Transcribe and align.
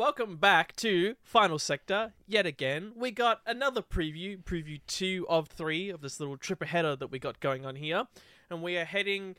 welcome 0.00 0.38
back 0.38 0.74
to 0.74 1.14
Final 1.22 1.58
Sector 1.58 2.14
yet 2.26 2.46
again. 2.46 2.92
We 2.96 3.10
got 3.10 3.42
another 3.44 3.82
preview, 3.82 4.42
preview 4.42 4.80
two 4.86 5.26
of 5.28 5.48
three 5.48 5.90
of 5.90 6.00
this 6.00 6.18
little 6.18 6.38
trip 6.38 6.64
header 6.64 6.96
that 6.96 7.10
we 7.10 7.18
got 7.18 7.38
going 7.38 7.66
on 7.66 7.76
here, 7.76 8.06
and 8.48 8.62
we 8.62 8.78
are 8.78 8.86
heading 8.86 9.36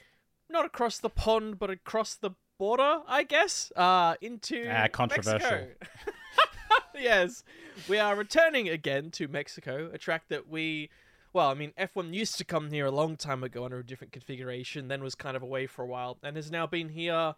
not 0.48 0.64
across 0.64 1.00
the 1.00 1.10
pond 1.10 1.58
but 1.58 1.72
across 1.72 2.14
the 2.14 2.30
border, 2.60 3.02
I 3.08 3.24
guess, 3.24 3.72
uh, 3.76 4.14
into 4.22 4.68
Ah, 4.70 4.88
controversial. 4.88 5.50
Mexico. 5.50 5.74
yes, 6.96 7.44
we 7.90 7.98
are 7.98 8.16
returning 8.16 8.70
again 8.70 9.10
to 9.14 9.28
Mexico, 9.28 9.90
a 9.92 9.98
track 9.98 10.26
that 10.30 10.48
we. 10.48 10.92
Well, 11.34 11.48
I 11.50 11.56
mean, 11.56 11.74
F1 11.76 12.14
used 12.14 12.38
to 12.38 12.46
come 12.46 12.70
here 12.70 12.86
a 12.86 12.92
long 12.92 13.16
time 13.16 13.44
ago 13.44 13.66
under 13.66 13.80
a 13.80 13.84
different 13.84 14.14
configuration, 14.14 14.90
then 14.90 15.02
was 15.02 15.16
kind 15.16 15.36
of 15.36 15.42
away 15.42 15.66
for 15.66 15.82
a 15.82 15.88
while, 15.88 16.20
and 16.22 16.36
has 16.36 16.52
now 16.52 16.68
been 16.68 16.90
here. 16.90 17.34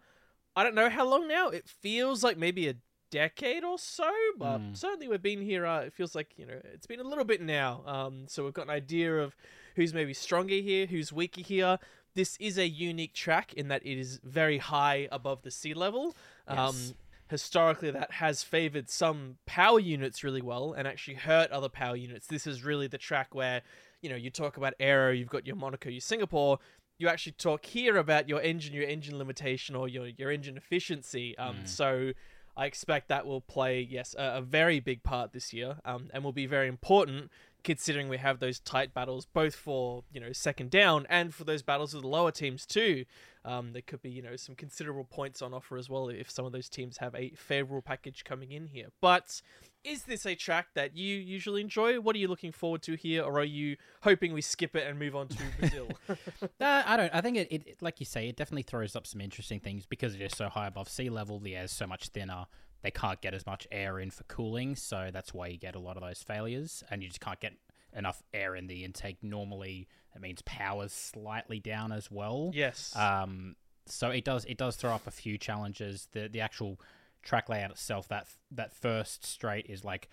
I 0.54 0.62
don't 0.62 0.74
know 0.74 0.90
how 0.90 1.08
long 1.08 1.26
now. 1.26 1.48
It 1.48 1.66
feels 1.66 2.22
like 2.22 2.36
maybe 2.36 2.68
a 2.68 2.74
decade 3.18 3.62
or 3.64 3.78
so, 3.78 4.10
but 4.36 4.60
Mm. 4.60 4.76
certainly 4.76 5.08
we've 5.08 5.22
been 5.22 5.40
here. 5.40 5.64
Uh, 5.66 5.80
it 5.82 5.92
feels 5.92 6.14
like 6.14 6.30
you 6.36 6.46
know 6.46 6.58
it's 6.74 6.86
been 6.86 7.00
a 7.00 7.04
little 7.12 7.24
bit 7.24 7.40
now. 7.40 7.82
Um, 7.86 8.26
so 8.28 8.44
we've 8.44 8.52
got 8.60 8.66
an 8.70 8.70
idea 8.84 9.10
of 9.24 9.36
who's 9.76 9.94
maybe 9.94 10.12
stronger 10.14 10.54
here, 10.56 10.86
who's 10.86 11.12
weaker 11.12 11.40
here. 11.42 11.78
This 12.14 12.36
is 12.38 12.58
a 12.58 12.66
unique 12.68 13.14
track 13.14 13.54
in 13.54 13.68
that 13.68 13.82
it 13.86 13.98
is 13.98 14.20
very 14.24 14.58
high 14.58 15.08
above 15.10 15.42
the 15.42 15.50
sea 15.50 15.74
level. 15.74 16.14
Um, 16.48 16.56
Yes. 16.58 16.94
historically, 17.30 17.90
that 17.90 18.10
has 18.24 18.42
favored 18.42 18.88
some 18.90 19.38
power 19.46 19.80
units 19.80 20.22
really 20.22 20.42
well 20.42 20.72
and 20.76 20.86
actually 20.86 21.14
hurt 21.16 21.50
other 21.50 21.68
power 21.68 21.96
units. 21.96 22.26
This 22.26 22.46
is 22.46 22.62
really 22.64 22.86
the 22.88 22.98
track 22.98 23.34
where 23.34 23.62
you 24.02 24.08
know 24.10 24.16
you 24.16 24.30
talk 24.30 24.56
about 24.56 24.74
aero, 24.80 25.10
you've 25.12 25.30
got 25.36 25.46
your 25.46 25.56
Monaco, 25.56 25.88
your 25.88 26.00
Singapore. 26.00 26.58
You 26.98 27.08
actually 27.08 27.32
talk 27.32 27.64
here 27.66 27.96
about 27.96 28.28
your 28.28 28.40
engine, 28.40 28.72
your 28.72 28.86
engine 28.86 29.18
limitation, 29.18 29.74
or 29.74 29.88
your 29.88 30.06
your 30.20 30.30
engine 30.30 30.56
efficiency. 30.56 31.36
Um, 31.38 31.56
Mm. 31.64 31.68
so 31.68 32.12
I 32.56 32.66
expect 32.66 33.08
that 33.08 33.26
will 33.26 33.40
play 33.40 33.80
yes 33.80 34.14
a, 34.18 34.36
a 34.36 34.40
very 34.40 34.80
big 34.80 35.02
part 35.02 35.32
this 35.32 35.52
year, 35.52 35.76
um, 35.84 36.08
and 36.12 36.22
will 36.22 36.32
be 36.32 36.46
very 36.46 36.68
important 36.68 37.30
considering 37.64 38.10
we 38.10 38.18
have 38.18 38.40
those 38.40 38.60
tight 38.60 38.92
battles 38.92 39.26
both 39.32 39.54
for 39.54 40.04
you 40.12 40.20
know 40.20 40.32
second 40.32 40.70
down 40.70 41.06
and 41.08 41.34
for 41.34 41.44
those 41.44 41.62
battles 41.62 41.94
with 41.94 42.02
the 42.02 42.08
lower 42.08 42.30
teams 42.30 42.66
too. 42.66 43.04
Um, 43.44 43.72
there 43.72 43.82
could 43.82 44.02
be 44.02 44.10
you 44.10 44.22
know 44.22 44.36
some 44.36 44.54
considerable 44.54 45.04
points 45.04 45.42
on 45.42 45.52
offer 45.52 45.76
as 45.76 45.88
well 45.88 46.08
if 46.08 46.30
some 46.30 46.44
of 46.44 46.52
those 46.52 46.68
teams 46.68 46.98
have 46.98 47.14
a 47.14 47.30
favorable 47.30 47.82
package 47.82 48.24
coming 48.24 48.52
in 48.52 48.68
here. 48.68 48.88
But 49.00 49.40
is 49.84 50.04
this 50.04 50.26
a 50.26 50.34
track 50.34 50.68
that 50.74 50.96
you 50.96 51.16
usually 51.16 51.60
enjoy? 51.60 52.00
What 52.00 52.16
are 52.16 52.18
you 52.18 52.28
looking 52.28 52.52
forward 52.52 52.82
to 52.82 52.94
here, 52.94 53.22
or 53.22 53.38
are 53.38 53.44
you 53.44 53.76
hoping 54.02 54.32
we 54.32 54.40
skip 54.40 54.74
it 54.74 54.86
and 54.86 54.98
move 54.98 55.14
on 55.14 55.28
to 55.28 55.38
Brazil? 55.58 55.88
Uh, 56.60 56.82
I 56.86 56.96
don't. 56.96 57.14
I 57.14 57.20
think 57.20 57.36
it, 57.36 57.52
it, 57.52 57.82
like 57.82 58.00
you 58.00 58.06
say, 58.06 58.28
it 58.28 58.36
definitely 58.36 58.62
throws 58.62 58.96
up 58.96 59.06
some 59.06 59.20
interesting 59.20 59.60
things 59.60 59.84
because 59.86 60.14
it 60.14 60.20
is 60.20 60.32
so 60.34 60.48
high 60.48 60.66
above 60.66 60.88
sea 60.88 61.10
level. 61.10 61.38
The 61.38 61.56
air 61.56 61.64
is 61.64 61.72
so 61.72 61.86
much 61.86 62.08
thinner. 62.08 62.46
They 62.82 62.90
can't 62.90 63.20
get 63.20 63.34
as 63.34 63.44
much 63.46 63.66
air 63.70 63.98
in 63.98 64.10
for 64.10 64.24
cooling, 64.24 64.76
so 64.76 65.10
that's 65.12 65.34
why 65.34 65.48
you 65.48 65.58
get 65.58 65.74
a 65.74 65.78
lot 65.78 65.96
of 65.96 66.02
those 66.02 66.22
failures, 66.22 66.82
and 66.90 67.02
you 67.02 67.08
just 67.08 67.20
can't 67.20 67.40
get 67.40 67.54
enough 67.94 68.22
air 68.32 68.54
in 68.56 68.66
the 68.66 68.84
intake. 68.84 69.18
Normally, 69.22 69.88
that 70.12 70.20
means 70.20 70.42
power's 70.42 70.92
slightly 70.92 71.60
down 71.60 71.92
as 71.92 72.10
well. 72.10 72.50
yes. 72.54 72.94
Um, 72.96 73.56
so 73.86 74.08
it 74.08 74.24
does 74.24 74.44
it 74.46 74.56
does 74.56 74.76
throw 74.76 74.92
up 74.92 75.06
a 75.06 75.10
few 75.10 75.36
challenges. 75.36 76.08
The 76.12 76.28
the 76.28 76.40
actual 76.40 76.80
track 77.24 77.48
layout 77.48 77.70
itself, 77.72 78.08
that 78.08 78.28
that 78.52 78.72
first 78.74 79.24
straight 79.24 79.66
is 79.68 79.84
like 79.84 80.08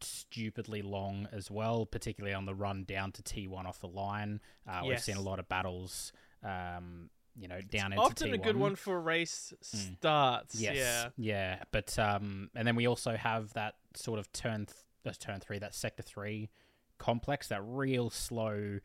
stupidly 0.00 0.82
long 0.82 1.28
as 1.32 1.50
well, 1.50 1.86
particularly 1.86 2.34
on 2.34 2.46
the 2.46 2.54
run 2.54 2.84
down 2.84 3.12
to 3.12 3.22
T 3.22 3.46
one 3.46 3.66
off 3.66 3.80
the 3.80 3.88
line. 3.88 4.40
Uh, 4.68 4.82
We've 4.86 5.00
seen 5.00 5.16
a 5.16 5.22
lot 5.22 5.38
of 5.38 5.48
battles. 5.48 6.12
Um, 6.42 7.10
you 7.36 7.48
know, 7.48 7.60
down 7.60 7.92
into 7.92 8.00
Often 8.00 8.28
T1. 8.28 8.30
Often 8.30 8.34
a 8.34 8.38
good 8.38 8.56
one 8.56 8.76
for 8.76 9.00
race 9.00 9.52
starts. 9.60 10.54
Yes. 10.54 10.76
Yeah. 10.76 11.08
Yeah. 11.16 11.62
But 11.72 11.98
um, 11.98 12.50
and 12.54 12.66
then 12.66 12.76
we 12.76 12.86
also 12.86 13.16
have 13.16 13.52
that 13.54 13.74
sort 13.96 14.18
of 14.20 14.30
turn 14.32 14.66
th- 14.66 14.76
that's 15.02 15.18
turn 15.18 15.40
three, 15.40 15.58
that 15.58 15.74
sector 15.74 16.02
three 16.02 16.50
complex, 16.98 17.48
that 17.48 17.60
real 17.64 18.08
slow, 18.08 18.78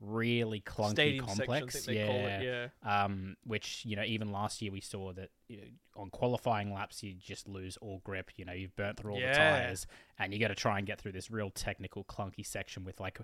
really 0.00 0.60
clunky 0.60 0.90
Stadium 0.90 1.26
complex. 1.26 1.74
section, 1.74 1.94
I 1.94 2.06
think 2.06 2.08
they 2.08 2.22
yeah. 2.22 2.38
it. 2.38 2.70
Yeah. 2.84 3.04
Um, 3.04 3.36
which 3.44 3.82
you 3.86 3.96
know, 3.96 4.02
even 4.04 4.30
last 4.30 4.60
year 4.60 4.70
we 4.70 4.80
saw 4.80 5.12
that 5.14 5.30
you 5.48 5.56
know, 5.58 5.62
on 5.96 6.10
qualifying 6.10 6.72
laps 6.72 7.02
you 7.02 7.14
just 7.14 7.48
lose 7.48 7.76
all 7.78 8.00
grip. 8.04 8.30
You 8.36 8.44
know, 8.44 8.52
you've 8.52 8.76
burnt 8.76 8.98
through 8.98 9.12
all 9.14 9.20
Yeah. 9.20 9.32
the 9.32 9.38
tires, 9.38 9.86
and 10.18 10.32
you 10.34 10.38
got 10.38 10.48
to 10.48 10.54
try 10.54 10.78
and 10.78 10.86
get 10.86 11.00
through 11.00 11.12
this 11.12 11.30
real 11.30 11.50
technical, 11.50 12.04
clunky 12.04 12.44
section 12.44 12.84
with 12.84 13.00
like 13.00 13.18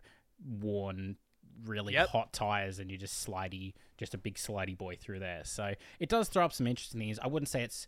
worn, 0.45 1.17
really 1.65 1.93
Yep. 1.95 2.09
hot 2.09 2.33
tires, 2.33 2.79
and 2.79 2.91
you 2.91 2.97
just 2.97 3.27
slidey, 3.27 3.75
just 3.99 4.15
a 4.15 4.19
big 4.19 4.37
slidey 4.37 4.77
boy 4.77 4.97
through 4.97 5.19
there. 5.19 5.43
So 5.45 5.75
it 6.01 6.09
does 6.09 6.29
throw 6.29 6.45
up 6.45 6.53
some 6.53 6.67
interesting 6.67 7.01
things. 7.01 7.19
I 7.19 7.27
wouldn't 7.27 7.49
say 7.51 7.63
it's, 7.63 7.87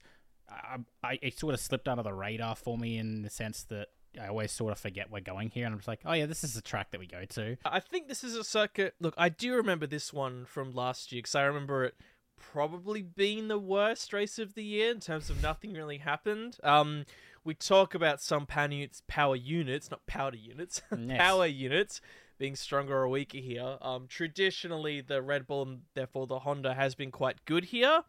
I, 0.48 0.76
I 1.02 1.18
it 1.22 1.38
sort 1.38 1.54
of 1.54 1.60
slipped 1.60 1.88
under 1.88 2.02
the 2.02 2.12
radar 2.12 2.54
for 2.54 2.76
me 2.76 2.98
in 2.98 3.22
the 3.22 3.30
sense 3.30 3.64
that. 3.64 3.88
I 4.20 4.28
always 4.28 4.52
sort 4.52 4.72
of 4.72 4.78
forget 4.78 5.10
we're 5.10 5.20
going 5.20 5.50
here, 5.50 5.64
and 5.66 5.72
I'm 5.72 5.78
just 5.78 5.88
like, 5.88 6.00
oh 6.04 6.12
yeah, 6.12 6.26
this 6.26 6.44
is 6.44 6.54
the 6.54 6.62
track 6.62 6.90
that 6.92 7.00
we 7.00 7.06
go 7.06 7.24
to. 7.24 7.56
I 7.64 7.80
think 7.80 8.08
this 8.08 8.22
is 8.24 8.36
a 8.36 8.44
circuit. 8.44 8.94
Look, 9.00 9.14
I 9.18 9.28
do 9.28 9.54
remember 9.54 9.86
this 9.86 10.12
one 10.12 10.44
from 10.44 10.72
last 10.72 11.12
year 11.12 11.18
because 11.20 11.34
I 11.34 11.42
remember 11.42 11.84
it 11.84 11.94
probably 12.38 13.02
being 13.02 13.48
the 13.48 13.58
worst 13.58 14.12
race 14.12 14.38
of 14.38 14.54
the 14.54 14.64
year 14.64 14.90
in 14.90 15.00
terms 15.00 15.30
of 15.30 15.42
nothing 15.42 15.72
really 15.72 15.98
happened. 15.98 16.58
Um, 16.62 17.04
we 17.44 17.54
talk 17.54 17.94
about 17.94 18.20
some 18.20 18.46
power 18.46 18.68
units, 18.70 19.02
power 19.06 19.36
units, 19.36 19.90
not 19.90 20.06
powder 20.06 20.36
units, 20.36 20.82
Yes. 20.98 21.18
power 21.18 21.46
units 21.46 22.00
being 22.38 22.56
stronger 22.56 22.96
or 22.96 23.08
weaker 23.08 23.38
here. 23.38 23.78
Um, 23.80 24.06
traditionally, 24.08 25.00
the 25.00 25.22
Red 25.22 25.46
Bull 25.46 25.62
and 25.62 25.82
therefore 25.94 26.26
the 26.26 26.40
Honda 26.40 26.74
has 26.74 26.94
been 26.94 27.10
quite 27.10 27.44
good 27.44 27.66
here. 27.66 28.02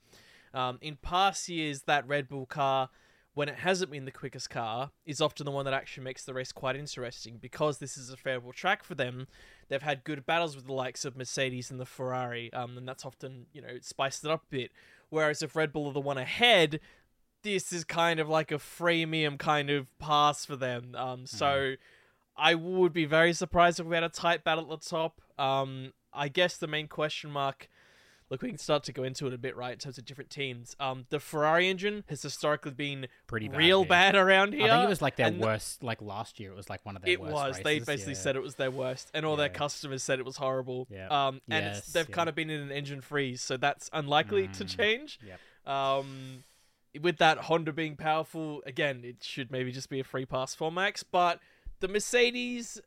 Um, 0.54 0.78
in 0.82 0.96
past 0.96 1.50
years, 1.50 1.82
that 1.84 2.08
Red 2.08 2.28
Bull 2.30 2.46
car, 2.46 2.90
when 3.36 3.50
it 3.50 3.56
hasn't 3.56 3.92
been 3.92 4.06
the 4.06 4.12
quickest 4.12 4.50
car, 4.50 4.92
is 5.06 5.22
often 5.22 5.46
the 5.46 5.52
one 5.52 5.66
that 5.66 5.74
actually 5.74 6.04
makes 6.04 6.24
the 6.24 6.34
race 6.34 6.52
quite 6.52 6.76
interesting 6.76 7.38
because 7.40 7.78
this 7.78 7.98
is 7.98 8.10
a 8.10 8.18
favorable 8.18 8.54
track 8.54 8.84
for 8.84 8.96
them. 8.96 9.28
They've 9.68 9.82
had 9.82 10.06
good 10.06 10.26
battles 10.26 10.56
with 10.56 10.66
the 10.66 10.74
likes 10.74 11.06
of 11.06 11.18
Mercedes 11.18 11.70
and 11.70 11.80
the 11.80 11.86
Ferrari, 11.86 12.52
um, 12.54 12.78
and 12.78 12.88
that's 12.88 13.06
often 13.06 13.46
you 13.54 13.62
know 13.62 13.78
spiced 13.82 14.24
it 14.24 14.32
up 14.32 14.44
a 14.50 14.56
bit. 14.56 14.72
Whereas 15.10 15.42
if 15.42 15.56
Red 15.56 15.74
Bull 15.74 15.88
are 15.88 15.94
the 15.94 16.00
one 16.00 16.18
ahead, 16.18 16.80
this 17.44 17.72
is 17.72 17.84
kind 17.84 18.20
of 18.20 18.30
like 18.30 18.52
a 18.52 18.56
freemium 18.56 19.38
kind 19.38 19.70
of 19.70 19.88
pass 20.00 20.46
for 20.46 20.56
them. 20.56 20.96
Um, 20.96 21.26
so 21.26 21.76
I 22.38 22.56
would 22.56 22.94
be 22.94 23.06
very 23.06 23.34
surprised 23.34 23.80
if 23.80 23.86
we 23.86 23.96
had 23.96 24.04
a 24.04 24.10
tight 24.10 24.44
battle 24.44 24.72
at 24.74 24.82
the 24.82 24.90
top. 24.90 25.22
Um, 25.38 25.94
I 26.14 26.30
guess 26.30 26.58
the 26.58 26.68
main 26.68 26.88
question 26.88 27.30
mark. 27.32 27.70
Look, 28.32 28.42
we 28.42 28.50
can 28.50 28.58
start 28.58 28.84
to 28.86 28.92
go 28.92 29.04
into 29.04 29.28
it 29.28 29.34
a 29.34 29.38
bit, 29.38 29.56
right, 29.56 29.74
in 29.74 29.78
terms 29.78 30.00
of 30.00 30.06
different 30.06 30.32
teams. 30.32 30.76
Um, 30.80 31.06
the 31.12 31.20
Ferrari 31.20 31.70
engine 31.70 32.04
has 32.10 32.24
historically 32.24 32.72
been 32.72 33.08
Pretty 33.28 33.48
bad 33.50 33.58
real 33.58 33.82
here. 33.82 33.90
bad 33.90 34.16
around 34.16 34.54
here. 34.54 34.66
I 34.66 34.70
think 34.78 34.84
it 34.86 34.90
was 34.90 35.02
like 35.02 35.16
their 35.16 35.28
and 35.28 35.40
worst. 35.40 35.84
Like 35.84 36.02
last 36.02 36.40
year, 36.40 36.52
it 36.52 36.56
was 36.56 36.68
like 36.68 36.84
one 36.86 36.96
of 36.96 37.04
their 37.04 37.20
worst. 37.20 37.32
It 37.32 37.34
worst 37.36 37.48
was. 37.48 37.58
They 37.60 37.80
basically 37.80 38.14
yeah. 38.14 38.20
said 38.20 38.36
it 38.36 38.42
was 38.42 38.56
their 38.56 38.72
worst, 38.72 39.12
and 39.14 39.26
all 39.28 39.36
their 39.36 39.50
customers 39.50 40.02
said 40.02 40.18
it 40.18 40.26
was 40.26 40.38
horrible. 40.38 40.88
Yeah. 40.90 41.08
Um, 41.10 41.40
and 41.50 41.66
it's, 41.66 41.78
Yes, 41.78 41.94
they've 41.94 42.10
yeah. 42.10 42.16
kind 42.16 42.28
of 42.28 42.34
been 42.34 42.50
in 42.50 42.62
an 42.62 42.72
engine 42.72 43.02
freeze, 43.02 43.44
so 43.44 43.58
that's 43.58 43.92
unlikely 43.94 44.48
to 44.48 44.64
Mm, 44.66 44.76
change. 44.78 45.20
Yep. 45.24 45.72
Um, 45.72 46.44
with 47.00 47.18
that 47.18 47.38
Honda 47.38 47.74
being 47.74 47.96
powerful, 47.96 48.64
again, 48.66 49.02
it 49.04 49.18
should 49.24 49.52
maybe 49.52 49.72
just 49.72 49.90
be 49.90 50.00
a 50.00 50.04
free 50.04 50.26
pass 50.26 50.56
for 50.56 50.72
Max. 50.72 51.04
But 51.04 51.40
the 51.80 51.88
Mercedes, 51.88 52.80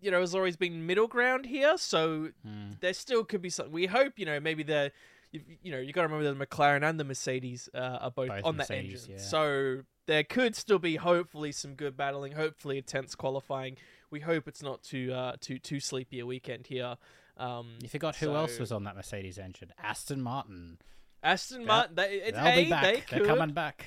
you 0.00 0.10
know, 0.10 0.20
has 0.20 0.34
always 0.34 0.56
been 0.56 0.86
middle 0.86 1.08
ground 1.08 1.46
here, 1.46 1.76
so 1.78 2.30
Mm. 2.46 2.80
there 2.80 2.94
still 2.94 3.24
could 3.24 3.42
be 3.42 3.50
something. 3.50 3.72
We 3.72 3.86
hope, 3.86 4.14
you 4.18 4.26
know, 4.26 4.40
maybe 4.40 4.62
the, 4.62 4.92
you, 5.32 5.42
you 5.62 5.72
know, 5.72 5.78
you 5.78 5.92
got 5.92 6.02
to 6.02 6.08
remember 6.08 6.32
the 6.32 6.46
McLaren 6.46 6.82
and 6.88 6.98
the 6.98 7.04
Mercedes 7.04 7.68
uh, 7.74 7.78
are 8.00 8.10
both, 8.10 8.28
Both 8.28 8.44
on 8.44 8.56
that 8.56 8.70
Mercedes, 8.70 9.02
engine, 9.04 9.16
yeah. 9.18 9.22
so 9.22 9.80
there 10.06 10.24
could 10.24 10.54
still 10.56 10.78
be 10.78 10.96
hopefully 10.96 11.52
some 11.52 11.74
good 11.74 11.96
battling. 11.96 12.32
Hopefully 12.32 12.78
a 12.78 12.82
tense 12.82 13.14
qualifying. 13.14 13.76
We 14.10 14.20
hope 14.20 14.46
it's 14.48 14.62
not 14.62 14.82
too 14.82 15.12
uh 15.12 15.36
too 15.40 15.58
too 15.58 15.80
sleepy 15.80 16.20
a 16.20 16.26
weekend 16.26 16.66
here. 16.68 16.96
Um, 17.36 17.78
You 17.82 17.88
forgot 17.88 18.14
who 18.16 18.26
so- 18.26 18.34
else 18.36 18.58
was 18.58 18.70
on 18.70 18.84
that 18.84 18.94
Mercedes 18.96 19.38
engine? 19.38 19.72
Aston 19.82 20.22
Martin. 20.22 20.78
Aston 21.22 21.64
Martin. 21.64 21.94
They, 21.96 22.16
it's, 22.16 22.36
They'll 22.36 22.44
hey, 22.44 22.64
be 22.64 22.70
back. 22.70 22.82
they 23.10 23.18
They're 23.18 23.26
coming 23.26 23.54
back. 23.54 23.86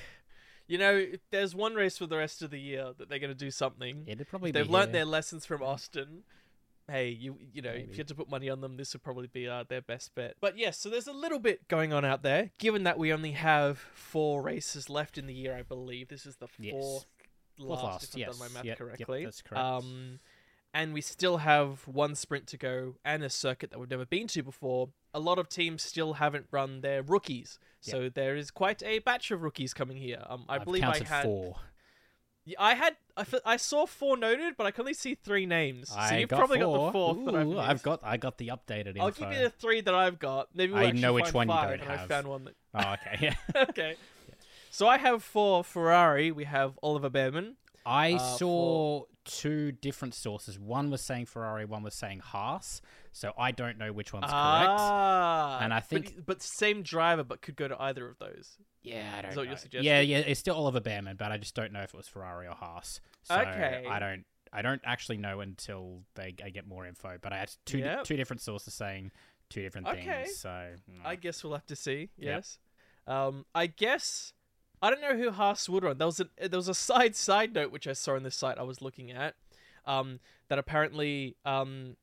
You 0.68 0.78
know, 0.78 1.06
there's 1.30 1.54
one 1.54 1.74
race 1.74 1.96
for 1.98 2.06
the 2.06 2.16
rest 2.18 2.42
of 2.42 2.50
the 2.50 2.60
year 2.60 2.92
that 2.98 3.08
they're 3.08 3.18
going 3.18 3.32
to 3.32 3.34
do 3.38 3.50
something. 3.50 4.04
It'd 4.06 4.28
probably 4.28 4.50
They've 4.52 4.66
be 4.66 4.72
learnt 4.72 4.90
here. 4.90 4.98
their 5.00 5.04
lessons 5.06 5.44
from 5.46 5.62
Austin. 5.62 6.22
Hey, 6.90 7.08
you 7.10 7.36
you 7.52 7.60
know, 7.60 7.70
if 7.70 7.90
you 7.90 7.96
had 7.96 8.08
to 8.08 8.14
put 8.14 8.30
money 8.30 8.48
on 8.48 8.60
them, 8.60 8.76
this 8.76 8.92
would 8.94 9.02
probably 9.02 9.26
be 9.26 9.46
uh, 9.48 9.64
their 9.68 9.82
best 9.82 10.14
bet. 10.14 10.36
But 10.40 10.56
yes, 10.56 10.78
so 10.78 10.88
there's 10.88 11.06
a 11.06 11.12
little 11.12 11.38
bit 11.38 11.68
going 11.68 11.92
on 11.92 12.04
out 12.04 12.22
there. 12.22 12.50
Given 12.58 12.84
that 12.84 12.98
we 12.98 13.12
only 13.12 13.32
have 13.32 13.78
four 13.92 14.40
races 14.42 14.88
left 14.88 15.18
in 15.18 15.26
the 15.26 15.34
year, 15.34 15.54
I 15.54 15.62
believe 15.62 16.08
this 16.08 16.24
is 16.26 16.36
the 16.36 16.48
Yes. 16.58 16.72
fourth 16.72 17.06
Fourth 17.58 17.70
last, 17.82 17.84
last, 17.84 18.04
if 18.04 18.10
I've 18.14 18.18
yes. 18.20 18.28
done 18.30 18.38
my 18.38 18.54
math 18.54 18.64
Yep, 18.64 18.78
yep, 18.98 19.08
that's 19.24 19.42
correct. 19.42 19.64
Um, 19.64 20.20
and 20.74 20.92
we 20.92 21.00
still 21.00 21.38
have 21.38 21.86
one 21.86 22.14
sprint 22.14 22.46
to 22.48 22.56
go 22.56 22.96
and 23.04 23.22
a 23.22 23.30
circuit 23.30 23.70
that 23.70 23.78
we've 23.78 23.90
never 23.90 24.06
been 24.06 24.26
to 24.28 24.42
before. 24.42 24.90
A 25.14 25.20
lot 25.20 25.38
of 25.38 25.48
teams 25.48 25.82
still 25.82 26.14
haven't 26.14 26.46
run 26.50 26.80
their 26.82 27.02
rookies, 27.02 27.58
so 27.80 28.08
there 28.08 28.36
is 28.36 28.50
quite 28.50 28.82
a 28.82 28.98
batch 29.00 29.30
of 29.30 29.42
rookies 29.42 29.72
coming 29.72 29.96
here. 29.96 30.22
Um, 30.28 30.44
I 30.48 30.56
I've 30.56 30.64
believe 30.64 30.84
I 30.84 30.98
had 30.98 31.24
four. 31.24 31.56
I 32.58 32.74
had 32.74 32.96
I, 33.16 33.24
I 33.44 33.56
saw 33.56 33.86
four 33.86 34.16
noted, 34.16 34.56
but 34.56 34.66
I 34.66 34.70
can 34.70 34.82
only 34.82 34.94
see 34.94 35.14
three 35.14 35.44
names. 35.44 35.88
So 35.88 35.96
I 35.96 36.18
you've 36.18 36.28
got 36.28 36.38
probably 36.38 36.60
four. 36.60 36.76
got 36.78 36.86
the 36.86 36.92
fourth 36.92 37.24
that 37.26 37.34
I've, 37.34 37.58
I've 37.70 37.82
got 37.82 38.00
I 38.04 38.16
got 38.16 38.38
the 38.38 38.48
updated 38.48 38.88
info. 38.88 39.02
I'll 39.02 39.10
give 39.10 39.32
you 39.32 39.40
the 39.40 39.50
three 39.50 39.80
that 39.80 39.94
I've 39.94 40.18
got. 40.18 40.48
Maybe 40.54 40.72
we'll 40.72 40.86
I 40.86 40.90
know 40.92 41.12
which 41.12 41.34
one 41.34 41.48
you 41.48 41.54
don't 41.54 41.80
and 41.80 41.82
I 41.82 41.96
have. 41.96 42.08
found 42.08 42.26
one 42.28 42.44
that. 42.44 42.54
Oh, 42.74 42.92
okay. 42.94 43.18
Yeah. 43.20 43.62
okay. 43.68 43.96
So 44.70 44.86
I 44.86 44.98
have 44.98 45.22
for 45.22 45.64
Ferrari, 45.64 46.30
we 46.30 46.44
have 46.44 46.78
Oliver 46.82 47.10
Bearman. 47.10 47.56
I 47.86 48.14
Uh, 48.14 48.18
saw 48.36 49.04
two 49.24 49.72
different 49.72 50.14
sources. 50.14 50.58
One 50.58 50.90
was 50.90 51.02
saying 51.02 51.26
Ferrari, 51.26 51.64
one 51.64 51.82
was 51.82 51.94
saying 51.94 52.20
Haas. 52.20 52.80
So 53.12 53.32
I 53.38 53.50
don't 53.52 53.76
know 53.78 53.92
which 53.92 54.12
one's 54.12 54.24
correct. 54.24 54.34
Ah, 54.34 55.58
And 55.60 55.72
I 55.74 55.80
think- 55.80 56.24
but, 56.24 56.40
same 56.42 56.82
driver, 56.82 57.24
but 57.24 57.42
could 57.42 57.56
go 57.56 57.68
to 57.68 57.80
either 57.82 58.08
of 58.08 58.18
those. 58.18 58.58
Yeah, 58.82 58.96
I 59.16 59.22
don't 59.22 59.30
that 59.30 59.36
know. 59.36 59.42
what 59.42 59.48
you're 59.48 59.56
suggesting? 59.56 59.84
Yeah, 59.86 60.00
yeah, 60.00 60.18
it's 60.18 60.40
still 60.40 60.54
Oliver 60.54 60.80
Bearman, 60.80 61.16
but 61.16 61.30
I 61.32 61.36
just 61.36 61.54
don't 61.54 61.72
know 61.72 61.82
if 61.82 61.92
it 61.92 61.96
was 61.96 62.08
Ferrari 62.08 62.46
or 62.46 62.54
Haas. 62.54 63.00
So 63.24 63.34
Okay. 63.38 63.84
I 63.88 63.98
don't. 63.98 64.24
I 64.50 64.62
don't 64.62 64.80
actually 64.84 65.18
know 65.18 65.40
until 65.40 66.04
they 66.14 66.34
I 66.42 66.48
get 66.48 66.66
more 66.66 66.86
info. 66.86 67.18
But 67.20 67.34
I 67.34 67.38
had 67.38 67.50
two 67.66 67.78
Yep. 67.80 68.04
two 68.04 68.16
different 68.16 68.40
sources 68.40 68.72
saying 68.72 69.12
two 69.50 69.60
different 69.60 69.88
Okay. 69.88 70.24
things. 70.24 70.38
So 70.38 70.48
mm. 70.48 71.04
I 71.04 71.16
guess 71.16 71.44
we'll 71.44 71.52
have 71.52 71.66
to 71.66 71.76
see. 71.76 72.08
Yep. 72.16 72.36
Yes. 72.36 72.58
Um, 73.06 73.44
I 73.54 73.66
guess 73.66 74.32
I 74.82 74.90
don't 74.90 75.00
know 75.00 75.16
who 75.16 75.30
Haas 75.30 75.68
would 75.68 75.82
run. 75.84 75.98
There 75.98 76.06
was 76.06 76.20
a 76.20 76.28
there 76.48 76.58
was 76.58 76.68
a 76.68 76.74
side 76.74 77.16
side 77.16 77.54
note 77.54 77.70
which 77.72 77.86
I 77.86 77.92
saw 77.92 78.14
on 78.14 78.22
this 78.22 78.36
site 78.36 78.58
I 78.58 78.62
was 78.62 78.80
looking 78.80 79.10
at, 79.10 79.34
um, 79.86 80.20
that 80.48 80.58
apparently 80.58 81.36
um, 81.44 81.96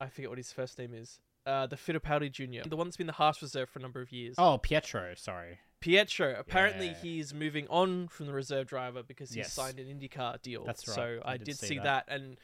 I 0.00 0.08
forget 0.08 0.28
what 0.30 0.38
his 0.38 0.52
first 0.52 0.78
name 0.78 0.94
is. 0.94 1.18
Uh, 1.46 1.66
the 1.66 1.76
Fittipaldi 1.76 2.32
Jr., 2.32 2.66
the 2.68 2.76
one 2.76 2.86
that's 2.86 2.96
been 2.96 3.06
the 3.06 3.12
Haas 3.12 3.42
reserve 3.42 3.68
for 3.68 3.78
a 3.78 3.82
number 3.82 4.00
of 4.00 4.10
years. 4.12 4.34
oh 4.38 4.56
Pietro, 4.58 5.14
sorry. 5.14 5.58
Pietro. 5.80 6.34
Apparently, 6.38 6.86
Yeah. 6.88 6.94
he's 7.02 7.34
moving 7.34 7.66
on 7.68 8.08
from 8.08 8.24
the 8.26 8.32
reserve 8.32 8.66
driver 8.68 9.02
because 9.02 9.30
he 9.32 9.40
Yes. 9.40 9.52
signed 9.52 9.78
an 9.78 9.86
IndyCar 9.86 10.40
deal. 10.40 10.64
That's 10.64 10.88
right. 10.88 10.94
So 10.94 11.20
I 11.22 11.32
I, 11.32 11.36
did 11.36 11.44
did, 11.44 11.56
see 11.58 11.76
that. 11.76 12.06
that. 12.06 12.08
and 12.08 12.38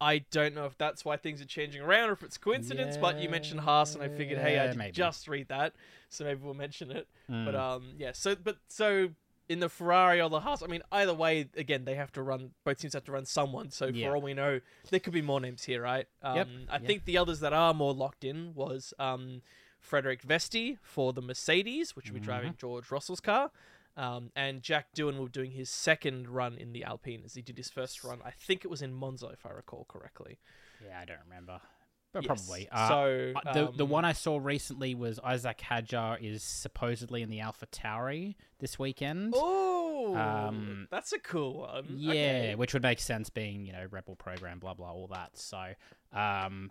I 0.00 0.18
don't 0.30 0.54
know 0.54 0.64
if 0.66 0.78
that's 0.78 1.04
why 1.04 1.16
things 1.16 1.40
are 1.42 1.46
changing 1.46 1.82
around 1.82 2.08
or 2.08 2.12
if 2.12 2.22
it's 2.22 2.38
coincidence. 2.38 2.96
But 2.96 3.20
you 3.20 3.28
mentioned 3.28 3.60
Haas, 3.60 3.94
and 3.94 4.02
I 4.02 4.08
figured, 4.08 4.38
hey, 4.38 4.58
I 4.58 4.64
Yeah, 4.64 4.66
did 4.68 4.76
maybe. 4.78 4.92
just 4.92 5.28
read 5.28 5.48
that, 5.48 5.74
so 6.08 6.24
maybe 6.24 6.40
we'll 6.42 6.54
mention 6.54 6.90
it. 6.90 7.06
But 7.28 7.54
Mm. 7.54 7.60
um, 7.60 7.94
yeah. 7.98 8.12
So 8.12 8.34
but 8.34 8.58
so 8.68 9.10
in 9.48 9.58
the 9.60 9.68
Ferrari 9.68 10.20
or 10.20 10.30
the 10.30 10.40
Haas, 10.40 10.62
I 10.62 10.68
mean, 10.68 10.82
either 10.92 11.12
way, 11.12 11.48
again, 11.56 11.84
they 11.84 11.96
have 11.96 12.12
to 12.12 12.22
run. 12.22 12.52
Both 12.64 12.78
teams 12.80 12.94
have 12.94 13.04
to 13.04 13.12
run 13.12 13.26
someone. 13.26 13.70
So 13.70 13.86
Yeah. 13.86 14.08
for 14.08 14.16
all 14.16 14.22
we 14.22 14.32
know, 14.34 14.60
there 14.90 15.00
could 15.00 15.12
be 15.12 15.22
more 15.22 15.40
names 15.40 15.64
here, 15.64 15.82
right? 15.82 16.06
Um, 16.22 16.36
Yep, 16.36 16.48
I 16.68 16.72
yep. 16.74 16.86
think 16.86 17.04
the 17.04 17.18
others 17.18 17.40
that 17.40 17.52
are 17.52 17.74
more 17.74 17.92
locked 17.92 18.22
in 18.24 18.54
was 18.54 18.94
um, 18.98 19.42
Frederik 19.80 20.22
Vesti 20.22 20.78
for 20.82 21.12
the 21.12 21.20
Mercedes, 21.22 21.96
which 21.96 22.06
will 22.10 22.14
be 22.14 22.20
driving 22.20 22.50
Mm-hmm. 22.50 22.58
George 22.58 22.90
Russell's 22.92 23.20
car. 23.20 23.50
Um, 23.96 24.30
and 24.36 24.62
Jack 24.62 24.94
Doohan 24.96 25.18
will 25.18 25.26
be 25.26 25.32
doing 25.32 25.50
his 25.50 25.68
second 25.68 26.28
run 26.28 26.56
in 26.56 26.72
the 26.72 26.84
Alpine 26.84 27.22
as 27.24 27.34
he 27.34 27.42
did 27.42 27.56
his 27.58 27.68
first 27.70 28.02
run. 28.04 28.20
I 28.24 28.30
think 28.30 28.64
it 28.64 28.68
was 28.70 28.82
in 28.82 28.92
Monza, 28.94 29.26
if 29.28 29.44
I 29.44 29.50
recall 29.50 29.84
correctly. 29.88 30.38
yeah, 30.84 30.98
I 31.00 31.04
don't 31.04 31.18
remember, 31.28 31.60
but 32.12 32.22
Yes. 32.22 32.26
probably. 32.26 32.68
Uh, 32.70 32.88
so 32.88 33.32
Uh, 33.44 33.52
the 33.52 33.72
the 33.72 33.84
um, 33.84 33.90
one 33.90 34.04
I 34.04 34.12
saw 34.12 34.38
recently 34.38 34.94
was 34.94 35.18
Isaac 35.20 35.58
Hadjar 35.58 36.18
is 36.22 36.42
supposedly 36.42 37.20
in 37.22 37.28
the 37.30 37.40
Alpha 37.40 37.66
Tauri 37.66 38.36
this 38.60 38.78
weekend. 38.78 39.34
Oh, 39.36 40.16
Um, 40.16 40.88
that's 40.90 41.12
a 41.12 41.18
cool 41.18 41.58
one. 41.60 41.86
yeah, 41.90 42.10
Okay. 42.12 42.54
which 42.54 42.72
would 42.72 42.82
make 42.82 43.00
sense 43.00 43.28
being 43.28 43.66
you 43.66 43.72
know 43.72 43.86
Red 43.90 44.06
Bull 44.06 44.16
program, 44.16 44.58
blah 44.60 44.74
blah, 44.74 44.90
all 44.92 45.08
that. 45.08 45.36
So, 45.36 45.74
um, 46.12 46.70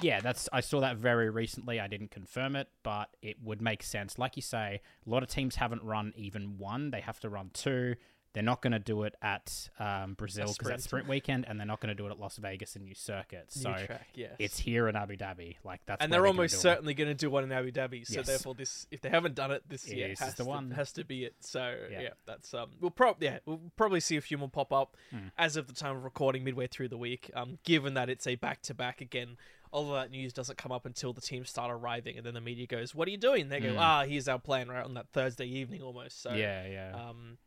yeah, 0.00 0.20
that's 0.20 0.48
I 0.52 0.60
saw 0.60 0.80
that 0.80 0.96
very 0.96 1.30
recently. 1.30 1.78
I 1.80 1.86
didn't 1.86 2.10
confirm 2.10 2.56
it, 2.56 2.68
but 2.82 3.10
it 3.22 3.36
would 3.42 3.60
make 3.62 3.82
sense. 3.82 4.18
Like 4.18 4.36
you 4.36 4.42
say, 4.42 4.80
a 5.06 5.10
lot 5.10 5.22
of 5.22 5.28
teams 5.28 5.56
haven't 5.56 5.82
run 5.84 6.12
even 6.16 6.58
one; 6.58 6.90
they 6.90 7.00
have 7.00 7.20
to 7.20 7.28
run 7.28 7.50
two. 7.52 7.96
They're 8.34 8.42
not 8.42 8.62
going 8.62 8.72
to 8.72 8.78
do 8.78 9.02
it 9.02 9.14
at 9.20 9.68
um, 9.78 10.14
Brazil 10.14 10.44
because 10.44 10.54
sprint. 10.54 10.70
that's 10.70 10.84
sprint 10.84 11.06
weekend, 11.06 11.44
and 11.46 11.60
they're 11.60 11.66
not 11.66 11.80
going 11.80 11.94
to 11.94 11.94
do 11.94 12.06
it 12.06 12.10
at 12.12 12.18
Las 12.18 12.38
Vegas 12.38 12.76
and 12.76 12.84
new 12.86 12.94
circuit. 12.94 13.50
New 13.54 13.60
So 13.62 13.74
track, 13.84 14.06
yes. 14.14 14.30
it's 14.38 14.58
here 14.58 14.88
in 14.88 14.96
Abu 14.96 15.18
Dhabi. 15.18 15.56
Like 15.64 15.82
that's 15.84 16.02
and 16.02 16.10
they're 16.10 16.20
gonna 16.22 16.28
almost 16.30 16.54
it. 16.54 16.60
certainly 16.60 16.94
going 16.94 17.10
to 17.10 17.14
do 17.14 17.28
one 17.28 17.44
in 17.44 17.52
Abu 17.52 17.70
Dhabi. 17.72 18.06
So 18.06 18.14
Yes. 18.14 18.26
therefore, 18.26 18.54
this 18.54 18.86
if 18.90 19.02
they 19.02 19.10
haven't 19.10 19.34
done 19.34 19.50
it 19.50 19.68
this 19.68 19.86
Yeah, 19.86 20.06
year, 20.06 20.14
has 20.18 20.34
to, 20.36 20.44
one. 20.46 20.70
has 20.70 20.92
to 20.94 21.04
be 21.04 21.26
it. 21.26 21.34
So 21.40 21.76
Yeah. 21.90 22.00
yeah, 22.00 22.08
that's 22.24 22.54
um, 22.54 22.70
we'll 22.80 22.90
probably 22.90 23.26
yeah, 23.26 23.40
we'll 23.44 23.60
probably 23.76 24.00
see 24.00 24.16
a 24.16 24.22
few 24.22 24.38
more 24.38 24.48
pop 24.48 24.72
up 24.72 24.96
Hmm. 25.10 25.28
as 25.36 25.56
of 25.56 25.66
the 25.66 25.74
time 25.74 25.96
of 25.98 26.02
recording 26.02 26.42
midway 26.42 26.66
through 26.68 26.88
the 26.88 26.96
week. 26.98 27.30
Um, 27.34 27.58
given 27.64 27.92
that 27.94 28.08
it's 28.08 28.26
a 28.26 28.36
back 28.36 28.62
to 28.62 28.72
back 28.74 29.02
again. 29.02 29.36
All 29.72 29.92
of 29.92 30.00
that 30.00 30.10
news 30.10 30.32
doesn't 30.32 30.58
come 30.58 30.70
up 30.70 30.84
until 30.86 31.12
the 31.12 31.20
teams 31.20 31.48
start 31.50 31.70
arriving, 31.72 32.16
and 32.16 32.24
then 32.26 32.34
the 32.34 32.40
media 32.40 32.66
goes, 32.66 32.94
"What 32.94 33.08
are 33.08 33.10
you 33.10 33.16
doing?" 33.16 33.48
They 33.48 33.58
go, 33.58 33.72
Hmm. 33.72 33.78
"Ah, 33.78 34.04
here's 34.04 34.28
our 34.28 34.38
plan," 34.38 34.68
right 34.68 34.84
on 34.84 34.94
that 34.94 35.08
Thursday 35.08 35.46
evening 35.46 35.82
almost. 35.82 36.20
So 36.22 36.34
yeah, 36.34 36.66
yeah. 36.66 37.08
um, 37.08 37.38